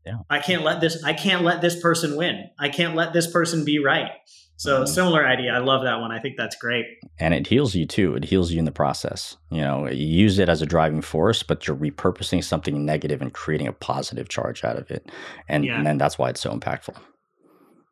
Yeah. 0.07 0.19
I 0.31 0.38
can't 0.38 0.62
let 0.62 0.81
this 0.81 1.03
I 1.03 1.12
can't 1.12 1.42
let 1.42 1.61
this 1.61 1.81
person 1.81 2.16
win. 2.16 2.45
I 2.59 2.69
can't 2.69 2.95
let 2.95 3.12
this 3.12 3.31
person 3.31 3.64
be 3.64 3.79
right. 3.79 4.11
So 4.57 4.77
mm-hmm. 4.77 4.87
similar 4.87 5.27
idea. 5.27 5.53
I 5.53 5.59
love 5.59 5.83
that 5.83 6.01
one. 6.01 6.12
I 6.12 6.21
think 6.21 6.37
that's 6.38 6.57
great. 6.57 6.87
And 7.19 7.35
it 7.35 7.49
heals 7.49 7.75
you 7.75 7.87
too. 7.87 8.14
It 8.14 8.25
heals 8.25 8.53
you 8.53 8.59
in 8.59 8.64
the 8.64 8.73
process. 8.73 9.37
You 9.51 9.61
know, 9.61 9.87
you 9.88 10.07
use 10.07 10.38
it 10.38 10.49
as 10.49 10.62
a 10.62 10.66
driving 10.66 11.03
force, 11.03 11.42
but 11.42 11.66
you're 11.66 11.77
repurposing 11.77 12.42
something 12.42 12.85
negative 12.85 13.21
and 13.21 13.35
creating 13.35 13.66
a 13.66 13.73
positive 13.73 14.29
charge 14.29 14.64
out 14.64 14.77
of 14.77 14.90
it. 14.90 15.11
And, 15.49 15.64
yeah. 15.64 15.77
and 15.77 15.87
then 15.87 15.99
that's 15.99 16.19
why 16.19 16.31
it's 16.31 16.40
so 16.40 16.57
impactful. 16.57 16.97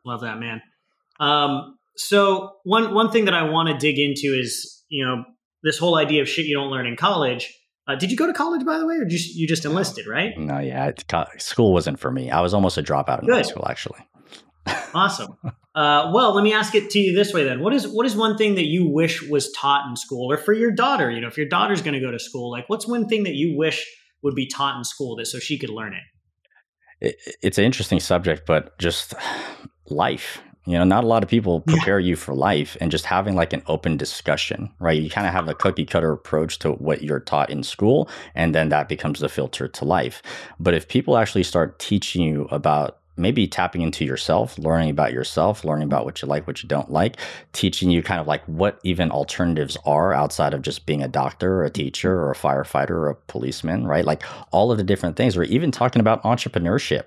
Love 0.07 0.23
that, 0.23 0.39
man. 0.39 0.63
Um, 1.21 1.77
so 1.97 2.53
one 2.65 2.95
one 2.95 3.11
thing 3.11 3.27
that 3.27 3.35
I 3.35 3.43
want 3.43 3.69
to 3.69 3.77
dig 3.77 3.99
into 3.99 4.29
is, 4.39 4.85
you 4.89 5.05
know, 5.05 5.25
this 5.63 5.79
whole 5.79 5.97
idea 5.97 6.23
of 6.23 6.29
shit 6.29 6.47
you 6.47 6.57
don't 6.57 6.71
learn 6.71 6.87
in 6.87 6.97
college 6.97 7.53
Uh, 7.87 7.95
did 7.95 8.11
you 8.11 8.17
go 8.17 8.27
to 8.27 8.33
college, 8.33 8.65
by 8.65 8.79
the 8.79 8.87
way, 8.87 8.97
or 8.97 9.05
just 9.05 9.35
you 9.35 9.47
just 9.47 9.65
enlisted, 9.65 10.07
right? 10.07 10.37
No, 10.39 10.59
yeah, 10.59 10.93
school 11.39 11.73
wasn't 11.73 11.99
for 11.99 12.11
me. 12.11 12.31
I 12.31 12.41
was 12.41 12.55
almost 12.55 12.79
a 12.79 12.83
dropout 12.83 13.21
in 13.21 13.27
Good. 13.27 13.37
high 13.37 13.43
school, 13.43 13.67
actually. 13.69 14.01
awesome. 14.95 15.37
Uh, 15.75 16.11
well, 16.15 16.33
let 16.35 16.43
me 16.43 16.55
ask 16.55 16.75
it 16.75 16.89
to 16.91 16.99
you 16.99 17.15
this 17.15 17.35
way 17.35 17.45
then: 17.45 17.61
what 17.61 17.75
is 17.75 17.87
what 17.87 18.07
is 18.07 18.17
one 18.17 18.39
thing 18.39 18.55
that 18.55 18.65
you 18.65 18.89
wish 18.89 19.23
was 19.29 19.53
taught 19.53 19.87
in 19.89 19.97
school, 19.97 20.33
or 20.33 20.39
for 20.39 20.55
your 20.55 20.71
daughter? 20.71 21.11
You 21.11 21.21
know, 21.21 21.29
if 21.29 21.37
your 21.37 21.49
daughter's 21.49 21.83
going 21.83 21.95
to 21.95 22.01
go 22.01 22.11
to 22.11 22.19
school, 22.19 22.51
like 22.51 22.69
what's 22.69 22.87
one 22.87 23.07
thing 23.07 23.25
that 23.25 23.35
you 23.35 23.57
wish 23.57 23.87
would 24.23 24.35
be 24.35 24.47
taught 24.47 24.79
in 24.79 24.85
school 24.85 25.17
that 25.17 25.27
so 25.27 25.39
she 25.39 25.59
could 25.59 25.71
learn 25.71 25.93
it? 25.93 27.07
it 27.09 27.37
it's 27.43 27.59
an 27.59 27.65
interesting 27.65 28.01
subject, 28.01 28.47
but 28.47 28.79
just 28.79 29.13
life. 29.89 30.41
You 30.67 30.79
know, 30.79 30.85
not 30.85 31.05
a 31.05 31.07
lot 31.07 31.23
of 31.23 31.29
people 31.29 31.61
prepare 31.61 32.01
yeah. 32.01 32.09
you 32.09 32.17
for 32.17 32.35
life 32.35 32.77
and 32.81 32.91
just 32.91 33.05
having 33.05 33.35
like 33.35 33.53
an 33.53 33.63
open 33.67 33.99
discussion, 33.99 34.71
right? 34.79 35.01
You 35.01 35.11
kind 35.11 35.27
of 35.27 35.33
have 35.35 35.49
a 35.49 35.55
cookie 35.55 35.85
cutter 35.85 36.13
approach 36.13 36.59
to 36.61 36.73
what 36.73 37.03
you're 37.03 37.21
taught 37.21 37.51
in 37.51 37.63
school, 37.63 38.09
and 38.35 38.55
then 38.55 38.71
that 38.71 38.89
becomes 38.89 39.21
the 39.21 39.29
filter 39.29 39.69
to 39.69 39.85
life. 39.85 40.23
But 40.59 40.75
if 40.75 40.89
people 40.89 41.19
actually 41.19 41.43
start 41.43 41.79
teaching 41.79 42.23
you 42.23 42.49
about 42.51 42.99
maybe 43.17 43.47
tapping 43.47 43.83
into 43.83 44.05
yourself, 44.05 44.59
learning 44.59 44.91
about 44.91 45.13
yourself, 45.13 45.65
learning 45.65 45.85
about 45.85 46.05
what 46.05 46.21
you 46.21 46.27
like, 46.27 46.47
what 46.47 46.63
you 46.63 46.69
don't 46.69 46.91
like, 46.91 47.17
teaching 47.53 47.91
you 47.91 48.03
kind 48.03 48.21
of 48.21 48.27
like 48.27 48.43
what 48.47 48.81
even 48.83 49.11
alternatives 49.11 49.77
are 49.85 50.13
outside 50.13 50.53
of 50.53 50.63
just 50.63 50.87
being 50.87 51.03
a 51.03 51.09
doctor 51.09 51.61
or 51.61 51.65
a 51.65 51.71
teacher 51.71 52.13
or 52.13 52.33
a 52.33 52.35
firefighter 52.35 52.91
or 52.91 53.11
a 53.11 53.15
policeman, 53.15 53.87
right? 53.87 54.05
Like 54.05 54.23
all 54.51 54.73
of 54.73 54.79
the 54.79 54.85
different 54.85 55.17
things, 55.17 55.37
or 55.37 55.45
even 55.45 55.71
talking 55.71 56.01
about 56.01 56.23
entrepreneurship. 56.25 57.05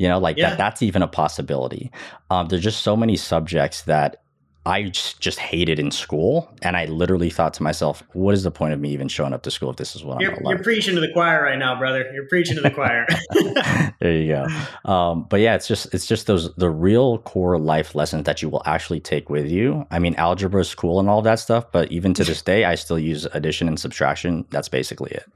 You 0.00 0.08
know, 0.08 0.18
like 0.18 0.38
yeah. 0.38 0.48
that, 0.48 0.56
that's 0.56 0.80
even 0.80 1.02
a 1.02 1.06
possibility. 1.06 1.90
Um, 2.30 2.48
there's 2.48 2.62
just 2.62 2.80
so 2.80 2.96
many 2.96 3.16
subjects 3.16 3.82
that 3.82 4.22
I 4.64 4.84
just 4.84 5.38
hated 5.38 5.78
in 5.78 5.90
school, 5.90 6.50
and 6.62 6.74
I 6.74 6.86
literally 6.86 7.28
thought 7.28 7.52
to 7.54 7.62
myself, 7.62 8.02
"What 8.14 8.32
is 8.32 8.42
the 8.42 8.50
point 8.50 8.72
of 8.72 8.80
me 8.80 8.92
even 8.92 9.08
showing 9.08 9.34
up 9.34 9.42
to 9.42 9.50
school 9.50 9.68
if 9.68 9.76
this 9.76 9.94
is 9.94 10.02
what 10.02 10.22
you're, 10.22 10.34
I'm?" 10.34 10.42
You're 10.46 10.62
preaching 10.62 10.94
to 10.94 11.02
the 11.02 11.12
choir 11.12 11.42
right 11.42 11.58
now, 11.58 11.78
brother. 11.78 12.10
You're 12.14 12.24
preaching 12.28 12.56
to 12.56 12.62
the 12.62 12.70
choir. 12.70 13.06
there 14.00 14.12
you 14.16 14.28
go. 14.28 14.90
Um, 14.90 15.26
but 15.28 15.40
yeah, 15.40 15.54
it's 15.54 15.68
just 15.68 15.92
it's 15.92 16.06
just 16.06 16.26
those 16.26 16.54
the 16.54 16.70
real 16.70 17.18
core 17.18 17.58
life 17.58 17.94
lessons 17.94 18.24
that 18.24 18.40
you 18.40 18.48
will 18.48 18.62
actually 18.64 19.00
take 19.00 19.28
with 19.28 19.50
you. 19.50 19.86
I 19.90 19.98
mean, 19.98 20.14
algebra 20.14 20.62
is 20.62 20.74
cool 20.74 20.98
and 20.98 21.10
all 21.10 21.20
that 21.20 21.40
stuff, 21.40 21.70
but 21.72 21.92
even 21.92 22.14
to 22.14 22.24
this 22.24 22.40
day, 22.52 22.64
I 22.64 22.74
still 22.76 22.98
use 22.98 23.26
addition 23.34 23.68
and 23.68 23.78
subtraction. 23.78 24.46
That's 24.48 24.70
basically 24.70 25.10
it. 25.10 25.26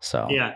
So 0.00 0.28
yeah, 0.30 0.54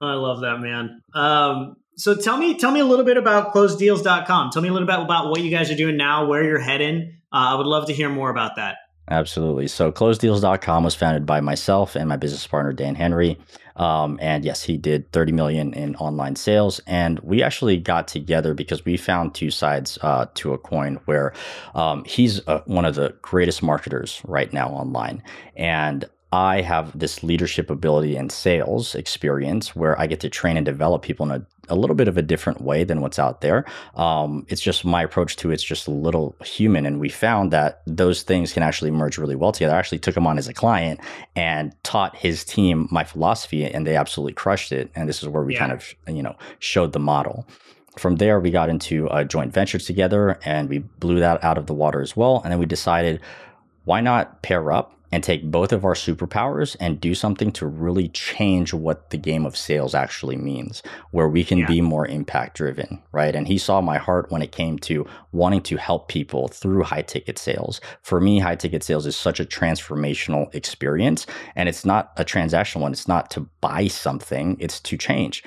I 0.00 0.14
love 0.14 0.40
that, 0.40 0.60
man. 0.60 1.02
Um, 1.12 1.76
so 1.96 2.14
tell 2.14 2.36
me 2.36 2.58
tell 2.58 2.70
me 2.70 2.80
a 2.80 2.84
little 2.84 3.04
bit 3.04 3.16
about 3.16 3.52
closeddeals.com. 3.52 4.50
Tell 4.50 4.62
me 4.62 4.68
a 4.68 4.72
little 4.72 4.86
bit 4.86 4.98
about 4.98 5.30
what 5.30 5.40
you 5.40 5.50
guys 5.50 5.70
are 5.70 5.76
doing 5.76 5.96
now, 5.96 6.26
where 6.26 6.44
you're 6.44 6.58
heading. 6.58 7.18
Uh, 7.32 7.52
I 7.52 7.54
would 7.54 7.66
love 7.66 7.86
to 7.86 7.92
hear 7.92 8.08
more 8.08 8.30
about 8.30 8.56
that. 8.56 8.76
Absolutely. 9.08 9.68
So 9.68 9.92
closeddeals.com 9.92 10.82
was 10.82 10.94
founded 10.94 11.26
by 11.26 11.40
myself 11.40 11.94
and 11.94 12.08
my 12.08 12.16
business 12.16 12.46
partner 12.46 12.72
Dan 12.72 12.96
Henry. 12.96 13.38
Um, 13.76 14.18
and 14.20 14.44
yes, 14.44 14.62
he 14.62 14.76
did 14.76 15.10
30 15.12 15.32
million 15.32 15.72
in 15.74 15.94
online 15.96 16.34
sales. 16.34 16.80
And 16.86 17.20
we 17.20 17.42
actually 17.42 17.76
got 17.76 18.08
together 18.08 18.52
because 18.52 18.84
we 18.84 18.96
found 18.96 19.34
two 19.34 19.50
sides 19.50 19.98
uh, 20.02 20.26
to 20.34 20.54
a 20.54 20.58
coin 20.58 20.98
where 21.04 21.34
um, 21.74 22.04
he's 22.04 22.46
uh, 22.48 22.62
one 22.64 22.84
of 22.84 22.94
the 22.94 23.14
greatest 23.22 23.62
marketers 23.62 24.20
right 24.24 24.52
now 24.52 24.68
online. 24.70 25.22
And 25.54 26.06
I 26.32 26.60
have 26.60 26.98
this 26.98 27.22
leadership 27.22 27.70
ability 27.70 28.16
and 28.16 28.32
sales 28.32 28.94
experience 28.94 29.76
where 29.76 29.98
I 30.00 30.06
get 30.06 30.20
to 30.20 30.28
train 30.28 30.56
and 30.56 30.66
develop 30.66 31.02
people 31.02 31.30
in 31.30 31.42
a, 31.42 31.46
a 31.72 31.76
little 31.76 31.94
bit 31.94 32.08
of 32.08 32.16
a 32.16 32.22
different 32.22 32.60
way 32.60 32.82
than 32.84 33.00
what's 33.00 33.18
out 33.18 33.42
there. 33.42 33.64
Um, 33.94 34.44
it's 34.48 34.60
just 34.60 34.84
my 34.84 35.02
approach 35.02 35.36
to 35.36 35.50
it's 35.52 35.62
just 35.62 35.86
a 35.86 35.92
little 35.92 36.34
human. 36.44 36.84
And 36.84 36.98
we 36.98 37.08
found 37.08 37.52
that 37.52 37.82
those 37.86 38.22
things 38.22 38.52
can 38.52 38.62
actually 38.62 38.90
merge 38.90 39.18
really 39.18 39.36
well 39.36 39.52
together. 39.52 39.74
I 39.74 39.78
actually 39.78 40.00
took 40.00 40.16
him 40.16 40.26
on 40.26 40.36
as 40.36 40.48
a 40.48 40.54
client 40.54 41.00
and 41.36 41.72
taught 41.84 42.16
his 42.16 42.44
team 42.44 42.88
my 42.90 43.04
philosophy, 43.04 43.64
and 43.64 43.86
they 43.86 43.96
absolutely 43.96 44.34
crushed 44.34 44.72
it. 44.72 44.90
And 44.96 45.08
this 45.08 45.22
is 45.22 45.28
where 45.28 45.44
we 45.44 45.54
yeah. 45.54 45.60
kind 45.60 45.72
of, 45.72 45.94
you 46.08 46.22
know, 46.22 46.36
showed 46.58 46.92
the 46.92 46.98
model 46.98 47.46
from 47.98 48.16
there, 48.16 48.38
we 48.38 48.50
got 48.50 48.68
into 48.68 49.08
a 49.10 49.24
joint 49.24 49.52
venture 49.52 49.78
together 49.78 50.38
and 50.44 50.68
we 50.68 50.78
blew 50.78 51.18
that 51.20 51.42
out 51.42 51.56
of 51.56 51.66
the 51.66 51.74
water 51.74 52.02
as 52.02 52.14
well. 52.14 52.42
And 52.44 52.52
then 52.52 52.58
we 52.58 52.66
decided, 52.66 53.20
why 53.84 54.00
not 54.00 54.42
pair 54.42 54.70
up 54.70 54.95
and 55.12 55.22
take 55.22 55.50
both 55.50 55.72
of 55.72 55.84
our 55.84 55.94
superpowers 55.94 56.76
and 56.80 57.00
do 57.00 57.14
something 57.14 57.52
to 57.52 57.66
really 57.66 58.08
change 58.08 58.72
what 58.72 59.10
the 59.10 59.16
game 59.16 59.46
of 59.46 59.56
sales 59.56 59.94
actually 59.94 60.36
means, 60.36 60.82
where 61.10 61.28
we 61.28 61.44
can 61.44 61.58
yeah. 61.58 61.66
be 61.66 61.80
more 61.80 62.06
impact 62.06 62.56
driven, 62.56 63.02
right? 63.12 63.34
And 63.34 63.46
he 63.46 63.58
saw 63.58 63.80
my 63.80 63.98
heart 63.98 64.30
when 64.30 64.42
it 64.42 64.52
came 64.52 64.78
to 64.80 65.06
wanting 65.32 65.62
to 65.62 65.76
help 65.76 66.08
people 66.08 66.48
through 66.48 66.82
high 66.82 67.02
ticket 67.02 67.38
sales. 67.38 67.80
For 68.02 68.20
me, 68.20 68.38
high 68.38 68.56
ticket 68.56 68.82
sales 68.82 69.06
is 69.06 69.16
such 69.16 69.40
a 69.40 69.44
transformational 69.44 70.54
experience, 70.54 71.26
and 71.54 71.68
it's 71.68 71.84
not 71.84 72.12
a 72.16 72.24
transactional 72.24 72.80
one. 72.80 72.92
It's 72.92 73.08
not 73.08 73.30
to 73.32 73.48
buy 73.60 73.88
something, 73.88 74.56
it's 74.60 74.80
to 74.80 74.96
change 74.96 75.42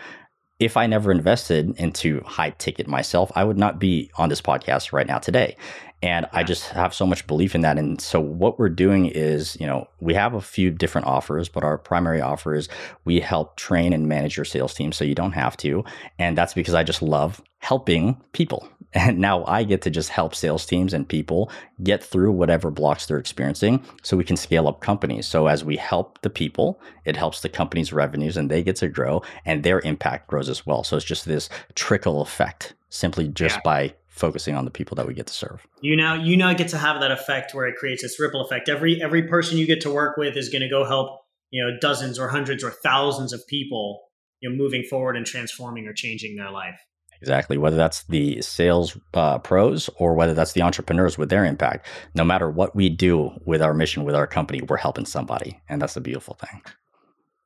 if 0.59 0.75
I 0.75 0.87
never 0.87 1.11
invested 1.11 1.73
into 1.79 2.21
high 2.25 2.49
ticket 2.51 2.85
myself, 2.85 3.31
I 3.33 3.45
would 3.45 3.57
not 3.57 3.79
be 3.79 4.11
on 4.17 4.27
this 4.27 4.41
podcast 4.41 4.91
right 4.91 5.07
now 5.07 5.17
today. 5.17 5.55
And 6.01 6.27
I 6.31 6.43
just 6.43 6.69
have 6.69 6.93
so 6.93 7.05
much 7.05 7.27
belief 7.27 7.55
in 7.55 7.61
that. 7.61 7.77
And 7.77 7.99
so 7.99 8.21
what 8.21 8.57
we're 8.57 8.69
doing 8.69 9.07
is, 9.07 9.57
you 9.59 9.67
know, 9.67 9.87
we 9.99 10.13
have 10.13 10.33
a 10.33 10.41
few 10.41 10.71
different 10.71 11.07
offers, 11.07 11.49
but 11.49 11.63
our 11.63 11.77
primary 11.77 12.21
offer 12.21 12.55
is 12.55 12.69
we 13.03 13.19
help 13.19 13.57
train 13.57 13.91
and 13.91 14.07
manage 14.07 14.37
your 14.37 14.45
sales 14.45 14.73
team 14.73 14.93
so 14.93 15.03
you 15.03 15.15
don't 15.15 15.33
have 15.33 15.57
to. 15.57 15.83
And 16.17 16.37
that's 16.37 16.53
because 16.53 16.73
I 16.73 16.83
just 16.83 17.01
love 17.01 17.41
helping 17.59 18.21
people. 18.31 18.67
And 18.91 19.19
now 19.19 19.45
I 19.45 19.65
get 19.65 19.83
to 19.83 19.91
just 19.91 20.09
help 20.09 20.33
sales 20.33 20.65
teams 20.65 20.95
and 20.95 21.07
people 21.07 21.51
get 21.83 22.03
through 22.03 22.31
whatever 22.31 22.71
blocks 22.71 23.05
they're 23.05 23.19
experiencing 23.19 23.85
so 24.01 24.17
we 24.17 24.23
can 24.23 24.35
scale 24.35 24.67
up 24.67 24.81
companies. 24.81 25.27
So 25.27 25.45
as 25.45 25.63
we 25.63 25.77
help 25.77 26.23
the 26.23 26.29
people, 26.31 26.81
it 27.05 27.15
helps 27.15 27.41
the 27.41 27.49
company's 27.49 27.93
revenues 27.93 28.35
and 28.35 28.49
they 28.49 28.63
get 28.63 28.77
to 28.77 28.87
grow 28.87 29.21
and 29.45 29.61
their 29.61 29.79
impact 29.81 30.25
grows 30.25 30.49
as 30.49 30.65
well. 30.65 30.83
So 30.83 30.97
it's 30.97 31.05
just 31.05 31.25
this 31.25 31.49
trickle 31.75 32.21
effect 32.23 32.73
simply 32.89 33.27
just 33.27 33.57
yeah. 33.57 33.61
by 33.63 33.93
focusing 34.19 34.55
on 34.55 34.65
the 34.65 34.71
people 34.71 34.95
that 34.95 35.07
we 35.07 35.13
get 35.13 35.27
to 35.27 35.33
serve. 35.33 35.65
You 35.81 35.95
now 35.95 36.13
you 36.13 36.37
now 36.37 36.53
get 36.53 36.67
to 36.69 36.77
have 36.77 36.99
that 37.01 37.11
effect 37.11 37.53
where 37.53 37.67
it 37.67 37.75
creates 37.75 38.01
this 38.01 38.19
ripple 38.19 38.41
effect. 38.41 38.69
Every 38.69 39.01
every 39.01 39.23
person 39.23 39.57
you 39.57 39.65
get 39.65 39.81
to 39.81 39.91
work 39.91 40.17
with 40.17 40.37
is 40.37 40.49
going 40.49 40.61
to 40.61 40.69
go 40.69 40.85
help 40.85 41.21
you 41.49 41.63
know 41.63 41.77
dozens 41.81 42.19
or 42.19 42.27
hundreds 42.27 42.63
or 42.63 42.71
thousands 42.71 43.33
of 43.33 43.41
people 43.47 44.01
you 44.41 44.49
know 44.49 44.55
moving 44.55 44.83
forward 44.83 45.15
and 45.15 45.25
transforming 45.25 45.87
or 45.87 45.93
changing 45.93 46.35
their 46.35 46.51
life. 46.51 46.79
Exactly. 47.21 47.57
Whether 47.57 47.75
that's 47.75 48.03
the 48.03 48.41
sales 48.41 48.97
uh, 49.13 49.39
pros 49.39 49.89
or 49.97 50.13
whether 50.13 50.33
that's 50.33 50.53
the 50.53 50.61
entrepreneurs 50.61 51.17
with 51.17 51.29
their 51.29 51.43
impact, 51.43 51.85
no 52.15 52.23
matter 52.23 52.49
what 52.49 52.75
we 52.75 52.87
do 52.89 53.31
with 53.45 53.61
our 53.61 53.73
mission, 53.73 54.05
with 54.05 54.15
our 54.15 54.27
company, 54.27 54.61
we're 54.61 54.77
helping 54.77 55.05
somebody. 55.05 55.59
And 55.67 55.81
that's 55.81 55.95
the 55.95 56.01
beautiful 56.01 56.35
thing. 56.35 56.61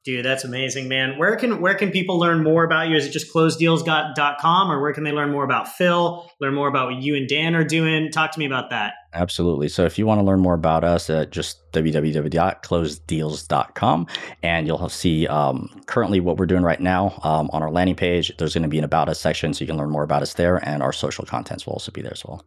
Dude, 0.06 0.26
that's 0.26 0.44
amazing, 0.44 0.90
man. 0.90 1.18
Where 1.18 1.38
can 1.38 1.62
where 1.62 1.76
can 1.76 1.90
people 1.90 2.20
learn 2.20 2.44
more 2.44 2.66
about 2.66 2.90
you? 2.90 2.98
Is 2.98 3.06
it 3.06 3.12
just 3.12 3.34
closeddeals.com 3.34 4.70
or 4.70 4.82
where 4.82 4.92
can 4.92 5.06
they 5.06 5.14
learn 5.14 5.32
more 5.32 5.46
about 5.46 5.70
Phil, 5.70 6.30
learn 6.42 6.54
more 6.54 6.68
about 6.68 6.92
what 6.92 7.02
you 7.02 7.16
and 7.16 7.26
Dan 7.26 7.56
are 7.56 7.64
doing? 7.64 8.12
Talk 8.12 8.34
to 8.34 8.40
me 8.40 8.46
about 8.46 8.70
that. 8.72 8.96
Absolutely. 9.14 9.70
So 9.70 9.86
if 9.86 9.98
you 9.98 10.06
want 10.06 10.20
to 10.20 10.26
learn 10.26 10.42
more 10.42 10.56
about 10.56 10.84
us, 10.84 11.10
uh, 11.10 11.24
just 11.26 11.72
www.closeddeals.com 11.72 14.08
and 14.42 14.68
you'll 14.68 14.90
see 14.90 15.26
um, 15.28 15.70
currently 15.86 16.20
what 16.20 16.36
we're 16.36 16.48
doing 16.48 16.64
right 16.64 16.82
now 16.82 17.18
um, 17.24 17.50
on 17.54 17.64
our 17.64 17.72
landing 17.72 17.96
page. 17.96 18.36
There's 18.38 18.54
going 18.54 18.64
to 18.64 18.70
be 18.70 18.80
an 18.80 18.84
About 18.84 19.08
Us 19.08 19.22
section 19.22 19.54
so 19.54 19.62
you 19.62 19.68
can 19.68 19.78
learn 19.78 19.90
more 19.90 20.04
about 20.04 20.22
us 20.22 20.34
there 20.34 20.58
and 20.68 20.84
our 20.84 20.92
social 20.92 21.24
contents 21.24 21.66
will 21.66 21.72
also 21.74 21.94
be 21.94 22.02
there 22.02 22.12
as 22.12 22.26
well. 22.26 22.44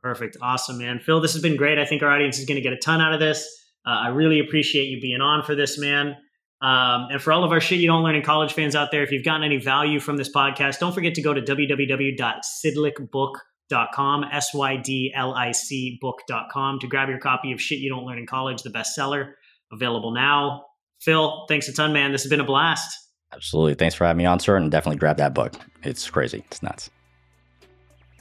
Perfect. 0.00 0.36
Awesome, 0.40 0.78
man. 0.78 1.00
Phil, 1.00 1.20
this 1.20 1.32
has 1.32 1.42
been 1.42 1.56
great. 1.56 1.78
I 1.78 1.86
think 1.86 2.04
our 2.04 2.10
audience 2.10 2.38
is 2.38 2.44
going 2.44 2.54
to 2.54 2.62
get 2.62 2.72
a 2.72 2.78
ton 2.78 3.00
out 3.00 3.14
of 3.14 3.18
this. 3.18 3.48
Uh, 3.84 3.90
I 3.90 4.06
really 4.08 4.38
appreciate 4.38 4.84
you 4.84 5.00
being 5.00 5.20
on 5.20 5.42
for 5.42 5.56
this, 5.56 5.76
man. 5.76 6.14
Um, 6.62 7.08
and 7.10 7.20
for 7.20 7.32
all 7.32 7.42
of 7.42 7.50
our 7.50 7.60
shit 7.60 7.80
you 7.80 7.88
don't 7.88 8.04
learn 8.04 8.14
in 8.14 8.22
college 8.22 8.52
fans 8.52 8.76
out 8.76 8.92
there, 8.92 9.02
if 9.02 9.10
you've 9.10 9.24
gotten 9.24 9.42
any 9.42 9.56
value 9.56 9.98
from 9.98 10.16
this 10.16 10.32
podcast, 10.32 10.78
don't 10.78 10.94
forget 10.94 11.14
to 11.14 11.22
go 11.22 11.34
to 11.34 11.42
www.sydlicbook.com, 11.42 14.24
S 14.32 14.54
Y 14.54 14.76
D 14.76 15.12
L 15.14 15.34
I 15.34 15.50
C 15.50 15.98
book.com 16.00 16.78
to 16.78 16.86
grab 16.86 17.08
your 17.08 17.18
copy 17.18 17.50
of 17.52 17.60
Shit 17.60 17.80
You 17.80 17.90
Don't 17.90 18.04
Learn 18.04 18.18
in 18.18 18.26
College, 18.26 18.62
the 18.62 18.70
bestseller, 18.70 19.32
available 19.72 20.12
now. 20.12 20.66
Phil, 21.00 21.46
thanks 21.48 21.66
a 21.68 21.72
ton, 21.72 21.92
man. 21.92 22.12
This 22.12 22.22
has 22.22 22.30
been 22.30 22.40
a 22.40 22.44
blast. 22.44 22.96
Absolutely. 23.32 23.74
Thanks 23.74 23.96
for 23.96 24.04
having 24.04 24.18
me 24.18 24.26
on, 24.26 24.38
sir. 24.38 24.56
And 24.56 24.70
definitely 24.70 24.98
grab 24.98 25.16
that 25.16 25.34
book. 25.34 25.54
It's 25.82 26.08
crazy. 26.08 26.44
It's 26.46 26.62
nuts. 26.62 26.90